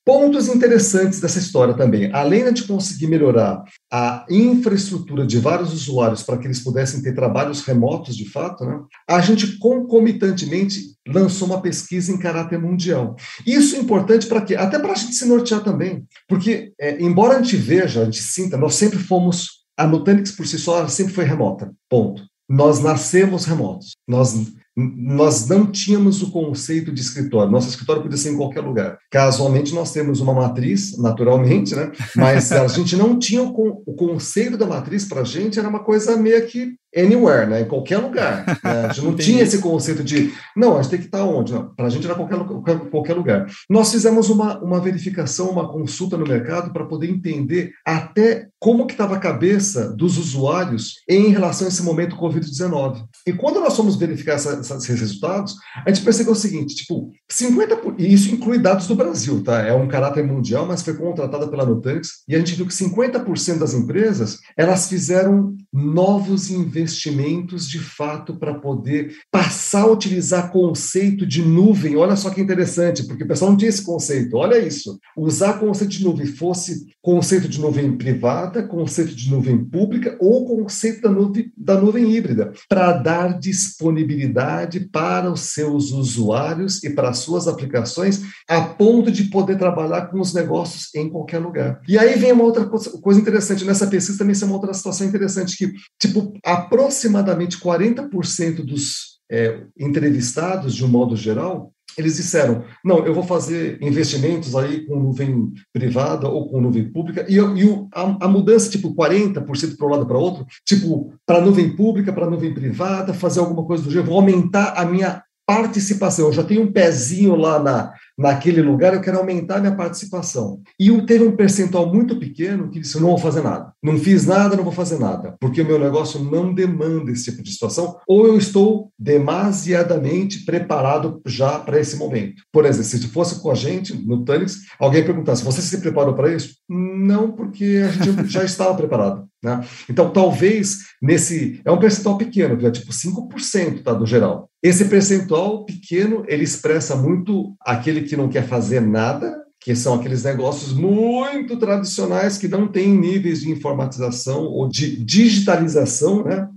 Pontos 0.05 0.47
interessantes 0.47 1.19
dessa 1.19 1.39
história 1.39 1.73
também. 1.73 2.11
Além 2.13 2.53
de 2.53 2.63
conseguir 2.63 3.07
melhorar 3.07 3.63
a 3.91 4.23
infraestrutura 4.29 5.25
de 5.25 5.39
vários 5.39 5.73
usuários 5.73 6.21
para 6.21 6.37
que 6.37 6.45
eles 6.45 6.59
pudessem 6.59 7.01
ter 7.01 7.15
trabalhos 7.15 7.61
remotos 7.61 8.15
de 8.15 8.29
fato, 8.29 8.63
né, 8.63 8.79
a 9.09 9.19
gente 9.19 9.57
concomitantemente 9.57 10.93
lançou 11.07 11.47
uma 11.47 11.61
pesquisa 11.61 12.11
em 12.11 12.19
caráter 12.19 12.59
mundial. 12.59 13.15
Isso 13.47 13.75
é 13.75 13.79
importante 13.79 14.27
para 14.27 14.41
quê? 14.41 14.55
Até 14.55 14.77
para 14.77 14.91
a 14.91 14.95
gente 14.95 15.15
se 15.15 15.25
nortear 15.25 15.63
também. 15.63 16.05
Porque, 16.27 16.71
é, 16.79 17.01
embora 17.01 17.37
a 17.37 17.41
gente 17.41 17.57
veja, 17.57 18.01
a 18.01 18.05
gente 18.05 18.21
sinta, 18.21 18.57
nós 18.57 18.75
sempre 18.75 18.99
fomos 18.99 19.65
a 19.77 19.87
Nutanix 19.87 20.31
por 20.31 20.45
si 20.45 20.57
só 20.59 20.87
sempre 20.87 21.13
foi 21.13 21.25
remota. 21.25 21.73
Ponto. 21.89 22.23
Nós 22.47 22.79
nascemos 22.79 23.45
remotos. 23.45 23.93
Nós 24.07 24.35
nós 24.75 25.47
não 25.47 25.65
tínhamos 25.65 26.21
o 26.21 26.31
conceito 26.31 26.91
de 26.91 26.99
escritório. 26.99 27.51
Nosso 27.51 27.69
escritório 27.69 28.01
podia 28.01 28.17
ser 28.17 28.31
em 28.31 28.37
qualquer 28.37 28.61
lugar. 28.61 28.97
Casualmente, 29.09 29.73
nós 29.73 29.91
temos 29.91 30.19
uma 30.19 30.33
matriz, 30.33 30.97
naturalmente, 30.97 31.73
né? 31.73 31.91
Mas 32.15 32.51
a 32.51 32.67
gente 32.67 32.95
não 32.95 33.17
tinha 33.17 33.41
o, 33.41 33.83
o 33.85 33.93
conceito 33.93 34.57
da 34.57 34.65
matriz 34.65 35.05
para 35.05 35.21
a 35.21 35.23
gente, 35.23 35.57
era 35.57 35.69
uma 35.69 35.79
coisa 35.79 36.17
meio 36.17 36.45
que 36.45 36.75
anywhere, 36.95 37.49
né? 37.49 37.61
Em 37.61 37.65
qualquer 37.65 37.97
lugar. 37.97 38.45
Né? 38.63 38.85
A 38.85 38.93
gente 38.93 39.05
não 39.05 39.15
tinha 39.15 39.43
esse 39.43 39.59
conceito 39.59 40.03
de, 40.03 40.33
não, 40.55 40.77
a 40.77 40.81
gente 40.81 40.91
tem 40.91 40.99
que 40.99 41.05
estar 41.05 41.23
onde? 41.23 41.53
Para 41.75 41.87
a 41.87 41.89
gente 41.89 42.05
era 42.05 42.15
qualquer, 42.15 42.79
qualquer 42.89 43.13
lugar. 43.13 43.47
Nós 43.69 43.91
fizemos 43.91 44.29
uma, 44.29 44.59
uma 44.59 44.79
verificação, 44.79 45.49
uma 45.49 45.71
consulta 45.71 46.17
no 46.17 46.25
mercado 46.25 46.71
para 46.71 46.85
poder 46.85 47.09
entender 47.09 47.71
até 47.85 48.47
como 48.59 48.87
que 48.87 48.93
estava 48.93 49.15
a 49.15 49.19
cabeça 49.19 49.93
dos 49.93 50.17
usuários 50.17 50.95
em 51.09 51.29
relação 51.29 51.67
a 51.67 51.69
esse 51.69 51.83
momento 51.83 52.17
Covid-19. 52.17 53.03
E 53.25 53.33
quando 53.33 53.59
nós 53.59 53.75
fomos 53.75 53.95
verificar 53.95 54.33
essa, 54.33 54.59
esses 54.59 54.99
resultados, 54.99 55.55
a 55.83 55.89
gente 55.89 56.03
percebeu 56.03 56.33
o 56.33 56.35
seguinte, 56.35 56.75
tipo, 56.75 57.11
50%, 57.31 57.95
e 57.97 58.13
isso 58.13 58.33
inclui 58.33 58.59
dados 58.59 58.87
do 58.87 58.95
Brasil, 58.95 59.43
tá? 59.43 59.61
É 59.63 59.73
um 59.73 59.87
caráter 59.87 60.23
mundial, 60.23 60.65
mas 60.67 60.83
foi 60.83 60.93
contratada 60.93 61.47
pela 61.47 61.65
Nutanix, 61.65 62.23
e 62.27 62.35
a 62.35 62.37
gente 62.37 62.53
viu 62.53 62.67
que 62.67 62.73
50% 62.73 63.57
das 63.57 63.73
empresas, 63.73 64.39
elas 64.55 64.87
fizeram 64.87 65.55
novos 65.73 66.51
investimentos 66.51 67.67
de 67.67 67.79
fato 67.79 68.37
para 68.37 68.53
poder 68.53 69.15
passar 69.31 69.81
a 69.81 69.91
utilizar 69.91 70.51
conceito 70.51 71.25
de 71.25 71.41
nuvem. 71.41 71.95
Olha 71.95 72.15
só 72.15 72.29
que 72.29 72.39
interessante, 72.39 73.07
porque 73.07 73.23
o 73.23 73.27
pessoal 73.27 73.51
não 73.51 73.57
tinha 73.57 73.69
esse 73.69 73.83
conceito. 73.83 74.37
Olha 74.37 74.57
isso. 74.57 74.99
Usar 75.17 75.59
conceito 75.59 75.91
de 75.91 76.03
nuvem 76.03 76.27
fosse 76.27 76.85
conceito 77.01 77.47
de 77.47 77.59
nuvem 77.59 77.97
privada, 77.97 78.63
conceito 78.67 79.15
de 79.15 79.29
nuvem 79.29 79.63
pública 79.65 80.15
ou 80.19 80.45
conceito 80.45 81.01
da 81.01 81.09
nuvem, 81.09 81.51
da 81.57 81.79
nuvem 81.79 82.11
híbrida, 82.11 82.53
para 82.69 82.93
dar 82.93 83.14
disponibilidade 83.23 84.79
para 84.91 85.31
os 85.31 85.53
seus 85.53 85.91
usuários 85.91 86.83
e 86.83 86.89
para 86.89 87.09
as 87.09 87.19
suas 87.19 87.47
aplicações, 87.47 88.21
a 88.47 88.61
ponto 88.61 89.11
de 89.11 89.25
poder 89.25 89.57
trabalhar 89.57 90.07
com 90.07 90.19
os 90.19 90.33
negócios 90.33 90.93
em 90.95 91.09
qualquer 91.09 91.39
lugar. 91.39 91.81
E 91.87 91.97
aí 91.97 92.17
vem 92.17 92.31
uma 92.31 92.43
outra 92.43 92.65
coisa 92.65 93.19
interessante. 93.19 93.65
Nessa 93.65 93.87
pesquisa 93.87 94.17
também 94.17 94.35
é 94.39 94.45
uma 94.45 94.55
outra 94.55 94.73
situação 94.73 95.07
interessante, 95.07 95.57
que, 95.57 95.73
tipo, 95.99 96.33
aproximadamente 96.43 97.59
40% 97.59 98.63
dos 98.63 99.15
é, 99.29 99.63
entrevistados, 99.77 100.75
de 100.75 100.85
um 100.85 100.87
modo 100.87 101.15
geral, 101.15 101.74
eles 101.97 102.17
disseram: 102.17 102.63
não, 102.83 103.05
eu 103.05 103.13
vou 103.13 103.23
fazer 103.23 103.77
investimentos 103.81 104.55
aí 104.55 104.85
com 104.85 104.99
nuvem 104.99 105.53
privada 105.71 106.27
ou 106.27 106.49
com 106.49 106.61
nuvem 106.61 106.91
pública, 106.91 107.25
e, 107.29 107.35
e 107.35 107.87
a, 107.93 108.25
a, 108.25 108.27
mudança, 108.27 108.69
tipo, 108.69 108.93
40% 108.93 109.77
para 109.77 109.87
um 109.87 109.89
lado 109.89 110.05
para 110.05 110.17
outro, 110.17 110.45
tipo, 110.65 111.13
para 111.25 111.41
nuvem 111.41 111.75
pública, 111.75 112.11
para 112.11 112.29
nuvem 112.29 112.53
privada, 112.53 113.13
fazer 113.13 113.39
alguma 113.39 113.65
coisa 113.65 113.83
do 113.83 113.89
gênero, 113.89 114.09
vou 114.09 114.19
aumentar 114.19 114.73
a 114.75 114.85
minha 114.85 115.23
participação. 115.45 116.27
Eu 116.27 116.33
já 116.33 116.43
tenho 116.43 116.63
um 116.63 116.71
pezinho 116.71 117.35
lá 117.35 117.59
na, 117.59 117.93
naquele 118.17 118.61
lugar, 118.61 118.93
eu 118.93 119.01
quero 119.01 119.17
aumentar 119.17 119.59
minha 119.59 119.75
participação. 119.75 120.61
E 120.79 120.89
teve 121.05 121.25
um 121.25 121.35
percentual 121.35 121.91
muito 121.93 122.17
pequeno 122.17 122.69
que 122.69 122.79
disse: 122.79 122.95
eu 122.95 123.01
não 123.01 123.09
vou 123.09 123.17
fazer 123.17 123.41
nada. 123.41 123.73
Não 123.83 123.97
fiz 123.97 124.25
nada, 124.25 124.55
não 124.55 124.63
vou 124.63 124.73
fazer 124.73 124.99
nada, 124.99 125.35
porque 125.39 125.61
o 125.61 125.65
meu 125.65 125.79
negócio 125.79 126.19
não 126.19 126.53
demanda 126.53 127.11
esse 127.11 127.25
tipo 127.25 127.43
de 127.43 127.51
situação, 127.51 127.97
ou 128.07 128.27
eu 128.27 128.37
estou 128.37 128.91
demasiadamente 128.97 130.45
preparado 130.45 131.21
já 131.25 131.59
para 131.59 131.79
esse 131.79 131.97
momento. 131.97 132.43
Por 132.51 132.65
exemplo, 132.65 132.85
se 132.85 133.07
fosse 133.07 133.41
com 133.41 133.51
a 133.51 133.55
gente 133.55 133.93
no 133.93 134.23
Tanix, 134.23 134.61
alguém 134.79 135.03
perguntasse: 135.03 135.43
você 135.43 135.61
se 135.61 135.79
preparou 135.79 136.13
para 136.13 136.33
isso? 136.33 136.55
Não, 136.69 137.31
porque 137.31 137.81
a 137.83 137.91
gente 137.91 138.27
já 138.31 138.43
estava 138.43 138.75
preparado. 138.75 139.27
Né? 139.45 139.63
Então, 139.87 140.09
talvez 140.09 140.79
nesse. 140.99 141.61
É 141.63 141.71
um 141.71 141.77
percentual 141.77 142.17
pequeno, 142.17 142.65
é 142.65 142.71
tipo 142.71 142.91
5% 142.91 143.83
tá, 143.83 143.93
do 143.93 144.05
geral. 144.05 144.49
Esse 144.61 144.85
percentual 144.85 145.63
pequeno 145.63 146.25
ele 146.27 146.43
expressa 146.43 146.95
muito 146.95 147.55
aquele 147.61 148.01
que 148.01 148.17
não 148.17 148.27
quer 148.27 148.47
fazer 148.47 148.81
nada 148.81 149.45
que 149.65 149.75
são 149.75 149.95
aqueles 149.95 150.23
negócios 150.23 150.73
muito 150.73 151.57
tradicionais 151.57 152.37
que 152.37 152.47
não 152.47 152.67
têm 152.67 152.95
níveis 152.95 153.39
de 153.39 153.49
informatização 153.49 154.43
ou 154.43 154.69
de 154.69 155.03
digitalização, 155.03 156.23
né? 156.23 156.47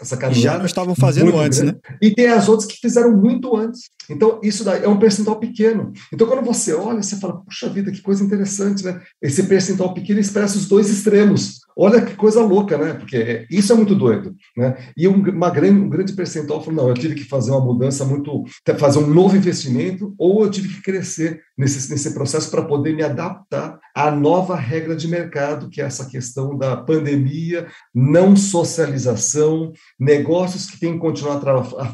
Essa 0.00 0.16
caminhada 0.16 0.40
Já 0.40 0.58
não 0.58 0.64
estavam 0.64 0.94
fazendo 0.94 1.36
antes, 1.36 1.58
grande. 1.60 1.78
né? 1.84 1.96
E 2.00 2.10
tem 2.14 2.28
as 2.28 2.48
outras 2.48 2.66
que 2.66 2.78
fizeram 2.80 3.14
muito 3.14 3.54
antes. 3.54 3.90
Então, 4.08 4.40
isso 4.42 4.64
daí 4.64 4.82
é 4.82 4.88
um 4.88 4.98
percentual 4.98 5.38
pequeno. 5.38 5.92
Então, 6.10 6.26
quando 6.26 6.42
você 6.42 6.72
olha, 6.72 7.02
você 7.02 7.16
fala, 7.16 7.42
puxa 7.44 7.68
vida, 7.68 7.92
que 7.92 8.00
coisa 8.00 8.24
interessante, 8.24 8.82
né? 8.86 9.02
Esse 9.20 9.42
percentual 9.42 9.92
pequeno 9.92 10.18
expressa 10.18 10.56
os 10.56 10.66
dois 10.66 10.88
extremos. 10.88 11.60
Olha 11.76 12.02
que 12.02 12.14
coisa 12.14 12.42
louca, 12.42 12.76
né? 12.76 12.94
Porque 12.94 13.46
isso 13.50 13.72
é 13.72 13.76
muito 13.76 13.94
doido, 13.94 14.34
né? 14.56 14.76
E 14.96 15.06
uma 15.08 15.50
grande, 15.50 15.80
um 15.80 15.88
grande 15.88 16.12
percentual 16.12 16.62
falou, 16.62 16.82
não, 16.82 16.88
eu 16.88 16.94
tive 16.94 17.14
que 17.14 17.24
fazer 17.24 17.50
uma 17.50 17.60
mudança 17.60 18.04
muito, 18.04 18.44
fazer 18.78 18.98
um 18.98 19.06
novo 19.06 19.36
investimento, 19.36 20.14
ou 20.18 20.44
eu 20.44 20.50
tive 20.50 20.68
que 20.68 20.82
crescer 20.82 21.40
nesse, 21.56 21.90
nesse 21.90 22.12
processo 22.14 22.50
para 22.50 22.62
poder 22.62 22.94
me 22.94 23.02
adaptar 23.02 23.78
à 23.94 24.10
nova 24.10 24.56
regra 24.56 24.94
de 24.94 25.08
mercado, 25.08 25.68
que 25.68 25.80
é 25.80 25.84
essa 25.84 26.06
questão 26.06 26.56
da 26.56 26.76
pandemia, 26.76 27.66
não 27.94 28.36
socialização, 28.36 29.72
negócios 29.98 30.66
que 30.66 30.78
têm 30.78 30.94
que 30.94 30.98
continuar 30.98 31.40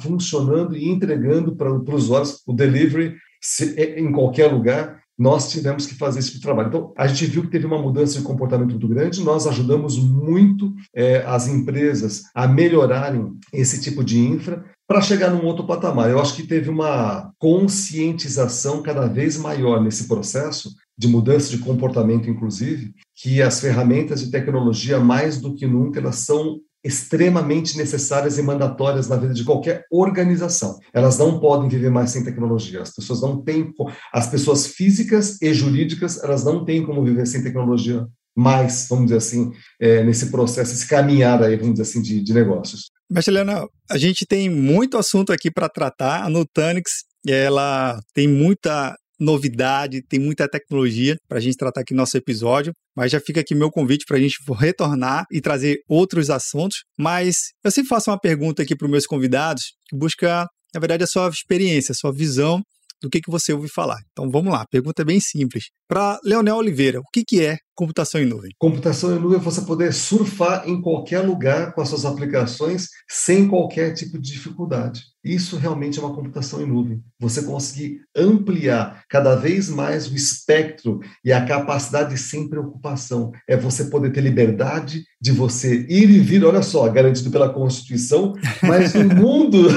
funcionando 0.01 0.77
e 0.77 0.89
entregando 0.89 1.55
para 1.55 1.73
os 1.73 2.05
usuários 2.05 2.43
o 2.47 2.53
delivery 2.53 3.15
se, 3.41 3.75
em 3.97 4.11
qualquer 4.11 4.53
lugar 4.53 5.01
nós 5.19 5.51
tivemos 5.51 5.87
que 5.87 5.95
fazer 5.95 6.19
esse 6.19 6.33
tipo 6.33 6.43
trabalho. 6.43 6.69
Então, 6.69 6.93
a 6.97 7.07
gente 7.07 7.27
viu 7.27 7.43
que 7.43 7.51
teve 7.51 7.67
uma 7.67 7.81
mudança 7.81 8.19
de 8.19 8.25
comportamento 8.25 8.71
muito 8.71 8.89
grande, 8.89 9.25
nós 9.25 9.47
ajudamos 9.47 9.99
muito 9.99 10.75
é, 10.95 11.25
as 11.27 11.49
empresas 11.49 12.25
a 12.35 12.47
melhorarem 12.47 13.39
esse 13.53 13.81
tipo 13.81 14.05
de 14.05 14.19
infra, 14.19 14.65
para 14.87 15.01
chegar 15.01 15.31
num 15.31 15.45
outro 15.45 15.67
patamar. 15.67 16.09
Eu 16.09 16.21
acho 16.21 16.37
que 16.37 16.47
teve 16.47 16.71
uma 16.71 17.33
conscientização 17.39 18.83
cada 18.83 19.07
vez 19.09 19.37
maior 19.37 19.83
nesse 19.83 20.07
processo 20.07 20.71
de 20.97 21.09
mudança 21.09 21.51
de 21.51 21.59
comportamento, 21.59 22.31
inclusive, 22.31 22.95
que 23.15 23.43
as 23.43 23.61
ferramentas 23.61 24.21
de 24.21 24.31
tecnologia, 24.31 24.99
mais 24.99 25.41
do 25.41 25.55
que 25.55 25.67
nunca, 25.67 25.99
elas 25.99 26.21
são 26.21 26.61
extremamente 26.87 27.77
necessárias 27.77 28.39
e 28.39 28.43
mandatórias 28.43 29.09
na 29.09 29.17
vida 29.17 29.35
de 29.35 29.45
qualquer 29.45 29.85
organização. 29.91 30.79
Elas 30.95 31.19
não 31.19 31.41
podem 31.41 31.69
viver 31.69 31.91
mais 31.91 32.11
sem 32.11 32.23
tecnologia. 32.23 32.83
As 32.83 32.95
pessoas 32.95 33.21
não 33.21 33.43
têm, 33.43 33.73
as 34.13 34.29
pessoas 34.29 34.67
físicas 34.69 35.41
e 35.43 35.53
jurídicas, 35.53 36.23
elas 36.23 36.45
não 36.45 36.65
têm 36.65 36.87
como 36.87 37.05
viver 37.05 37.27
sem 37.27 37.43
tecnologia 37.43 38.07
mais, 38.37 38.87
vamos 38.89 39.07
dizer 39.07 39.17
assim, 39.17 39.51
é, 39.81 40.05
nesse 40.05 40.31
processo, 40.31 40.73
esse 40.73 40.87
caminhar 40.87 41.43
aí, 41.43 41.57
vamos 41.57 41.73
dizer 41.73 41.83
assim, 41.83 42.03
de, 42.03 42.23
de 42.23 42.35
negócios. 42.35 42.91
Mestre 43.11 43.33
Leonel, 43.33 43.71
a 43.91 43.97
gente 43.97 44.27
tem 44.27 44.51
muito 44.51 44.99
assunto 44.99 45.33
aqui 45.33 45.51
para 45.51 45.69
tratar. 45.69 46.23
A 46.23 46.29
Nutanix, 46.29 47.05
ela 47.27 47.99
tem 48.13 48.29
muita 48.29 48.95
novidade, 49.19 50.03
tem 50.03 50.21
muita 50.21 50.49
tecnologia 50.49 51.17
para 51.29 51.39
a 51.39 51.41
gente 51.41 51.57
tratar 51.57 51.81
aqui 51.81 51.95
no 51.95 51.99
nosso 51.99 52.17
episódio, 52.17 52.73
mas 52.97 53.13
já 53.13 53.21
fica 53.21 53.41
aqui 53.41 53.55
meu 53.55 53.71
convite 53.71 54.05
para 54.07 54.17
a 54.17 54.21
gente 54.21 54.39
retornar 54.59 55.25
e 55.31 55.41
trazer 55.41 55.79
outros 55.89 56.31
assuntos. 56.31 56.85
Mas 56.99 57.53
eu 57.65 57.71
sempre 57.71 57.89
faço 57.89 58.11
uma 58.11 58.19
pergunta 58.19 58.63
aqui 58.63 58.77
para 58.77 58.87
os 58.87 58.91
meus 58.91 59.07
convidados 59.07 59.75
que 59.89 59.97
busca, 59.97 60.47
na 60.75 60.81
verdade, 60.81 61.05
a 61.05 61.07
sua 61.07 61.29
experiência, 61.29 61.93
a 61.93 61.97
sua 61.97 62.13
visão 62.13 62.63
do 63.03 63.11
que, 63.11 63.21
que 63.21 63.31
você 63.31 63.53
ouve 63.53 63.69
falar. 63.69 63.99
Então 64.13 64.31
vamos 64.31 64.53
lá, 64.53 64.65
pergunta 64.71 65.05
bem 65.05 65.21
simples. 65.21 65.67
Para 65.89 66.19
Leonel 66.25 66.57
Oliveira, 66.57 66.99
o 66.99 67.05
que, 67.13 67.23
que 67.25 67.45
é 67.45 67.59
computação 67.77 68.21
em 68.21 68.25
nuvem? 68.25 68.51
Computação 68.59 69.15
em 69.15 69.21
nuvem 69.21 69.39
é 69.39 69.41
você 69.41 69.61
poder 69.61 69.93
surfar 69.93 70.69
em 70.69 70.81
qualquer 70.81 71.21
lugar 71.21 71.73
com 71.75 71.81
as 71.81 71.89
suas 71.89 72.05
aplicações 72.05 72.89
sem 73.09 73.47
qualquer 73.47 73.93
tipo 73.93 74.19
de 74.19 74.33
dificuldade. 74.33 75.03
Isso 75.23 75.57
realmente 75.57 75.99
é 75.99 76.03
uma 76.03 76.15
computação 76.15 76.63
em 76.63 76.67
nuvem. 76.67 77.03
Você 77.21 77.43
conseguir 77.43 78.01
ampliar 78.17 79.05
cada 79.09 79.35
vez 79.35 79.69
mais 79.69 80.11
o 80.11 80.15
espectro 80.15 81.01
e 81.25 81.33
a 81.33 81.45
capacidade 81.45 82.17
sem 82.17 82.49
preocupação. 82.49 83.33
É 83.49 83.57
você 83.57 83.85
poder 83.85 84.13
ter 84.13 84.21
liberdade 84.21 85.05
de 85.21 85.33
você 85.33 85.85
ir 85.89 86.11
e 86.11 86.21
vir, 86.21 86.45
olha 86.45 86.63
só, 86.63 86.89
garantido 86.89 87.31
pela 87.31 87.53
Constituição, 87.53 88.35
mas 88.63 88.95
no 88.95 89.15
mundo, 89.15 89.69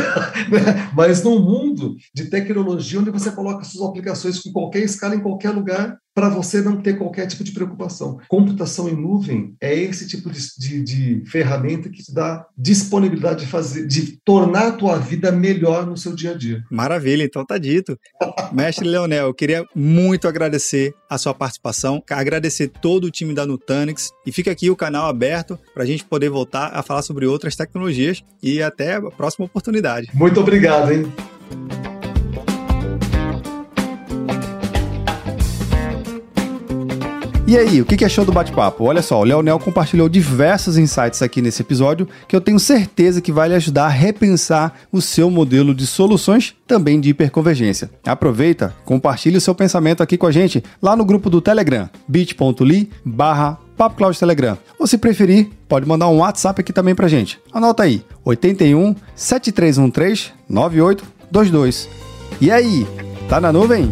mas 0.96 1.24
num 1.24 1.40
mundo 1.40 1.96
de 2.14 2.26
tecnologia 2.26 3.00
onde 3.00 3.12
você 3.12 3.32
coloca 3.32 3.64
suas 3.64 3.90
aplicações 3.90 4.40
com 4.40 4.52
qualquer 4.52 4.84
escala, 4.84 5.16
em 5.16 5.22
qualquer 5.22 5.50
lugar, 5.50 5.99
para 6.14 6.30
você 6.30 6.62
não 6.62 6.78
ter 6.78 6.98
qualquer 6.98 7.28
tipo 7.28 7.44
de 7.44 7.52
preocupação. 7.52 8.20
Computação 8.28 8.90
em 8.90 8.96
nuvem 8.96 9.56
é 9.62 9.74
esse 9.74 10.08
tipo 10.08 10.30
de, 10.30 10.40
de, 10.58 10.84
de, 10.84 11.24
ferramenta 11.26 11.90
que 11.90 12.04
te 12.04 12.14
dá 12.14 12.46
disponibilidade 12.58 13.42
de 13.42 13.48
fazer, 13.48 13.88
de 13.88 14.20
tornar 14.24 14.68
a 14.68 14.72
tua 14.72 14.98
vida 14.98 15.32
melhor 15.32 15.86
no 15.86 15.98
seu 15.98 16.14
dia 16.14 16.32
a 16.32 16.34
dia. 16.34 16.64
Maravilha, 16.70 17.24
então 17.24 17.46
tá 17.46 17.58
dito. 17.58 17.98
Mestre 18.52 18.88
Leonel, 18.88 19.28
eu 19.28 19.34
queria 19.34 19.66
muito 19.76 20.28
agradecer 20.28 20.94
a 21.10 21.18
sua 21.18 21.34
participação, 21.34 22.04
agradecer 22.10 22.68
todo 22.68 23.06
o 23.06 23.12
time 23.12 23.34
da 23.34 23.46
Nutanix 23.46 24.12
e 24.26 24.32
fica 24.32 24.52
aqui 24.52 24.70
o 24.70 24.76
canal 24.76 25.08
aberto 25.08 25.58
para 25.74 25.84
a 25.84 25.86
gente 25.86 26.04
poder 26.04 26.30
voltar 26.30 26.72
a 26.74 26.84
falar 26.84 27.02
sobre 27.02 27.26
outras 27.26 27.56
tecnologias 27.56 28.24
e 28.42 28.62
até 28.62 28.96
a 28.96 29.02
próxima 29.02 29.46
oportunidade. 29.46 30.10
Muito 30.14 30.40
obrigado, 30.40 30.92
hein? 30.92 31.89
E 37.50 37.58
aí, 37.58 37.82
o 37.82 37.86
que 37.86 38.06
achou 38.06 38.24
do 38.24 38.32
bate-papo? 38.32 38.84
Olha 38.84 39.02
só, 39.02 39.20
o 39.20 39.24
Leonel 39.24 39.58
compartilhou 39.58 40.08
diversos 40.08 40.78
insights 40.78 41.24
aqui 41.24 41.42
nesse 41.42 41.64
episódio 41.64 42.08
que 42.28 42.36
eu 42.36 42.42
tenho 42.42 42.60
certeza 42.60 43.22
que 43.22 43.32
vai 43.32 43.50
lhe 43.50 43.56
ajudar 43.56 43.86
a 43.86 43.90
repensar 43.90 44.72
o 44.92 45.02
seu 45.02 45.32
modelo 45.32 45.74
de 45.74 45.88
soluções 45.88 46.54
também 46.68 47.00
de 47.00 47.10
hiperconvergência. 47.10 47.90
Aproveita, 48.06 48.76
compartilhe 48.86 49.38
o 49.38 49.42
seu 49.42 49.56
pensamento 49.56 50.04
aqui 50.04 50.16
com 50.16 50.28
a 50.28 50.32
gente 50.32 50.64
lá 50.80 50.96
no 50.96 51.04
grupo 51.04 51.28
do 51.28 51.42
Telegram, 51.42 51.90
bit.ly 52.08 52.88
barra 53.04 53.58
Telegram. 54.20 54.56
Ou 54.78 54.86
se 54.86 55.00
preferir, 55.00 55.50
pode 55.68 55.88
mandar 55.88 56.08
um 56.08 56.20
WhatsApp 56.20 56.62
aqui 56.62 56.72
também 56.72 56.94
pra 56.94 57.08
gente. 57.08 57.40
Anota 57.52 57.82
aí, 57.82 58.06
81 58.24 58.96
7313 59.16 60.34
9822. 60.48 61.90
E 62.40 62.52
aí, 62.52 62.86
tá 63.28 63.42
na 63.42 63.52
nuvem? 63.52 63.92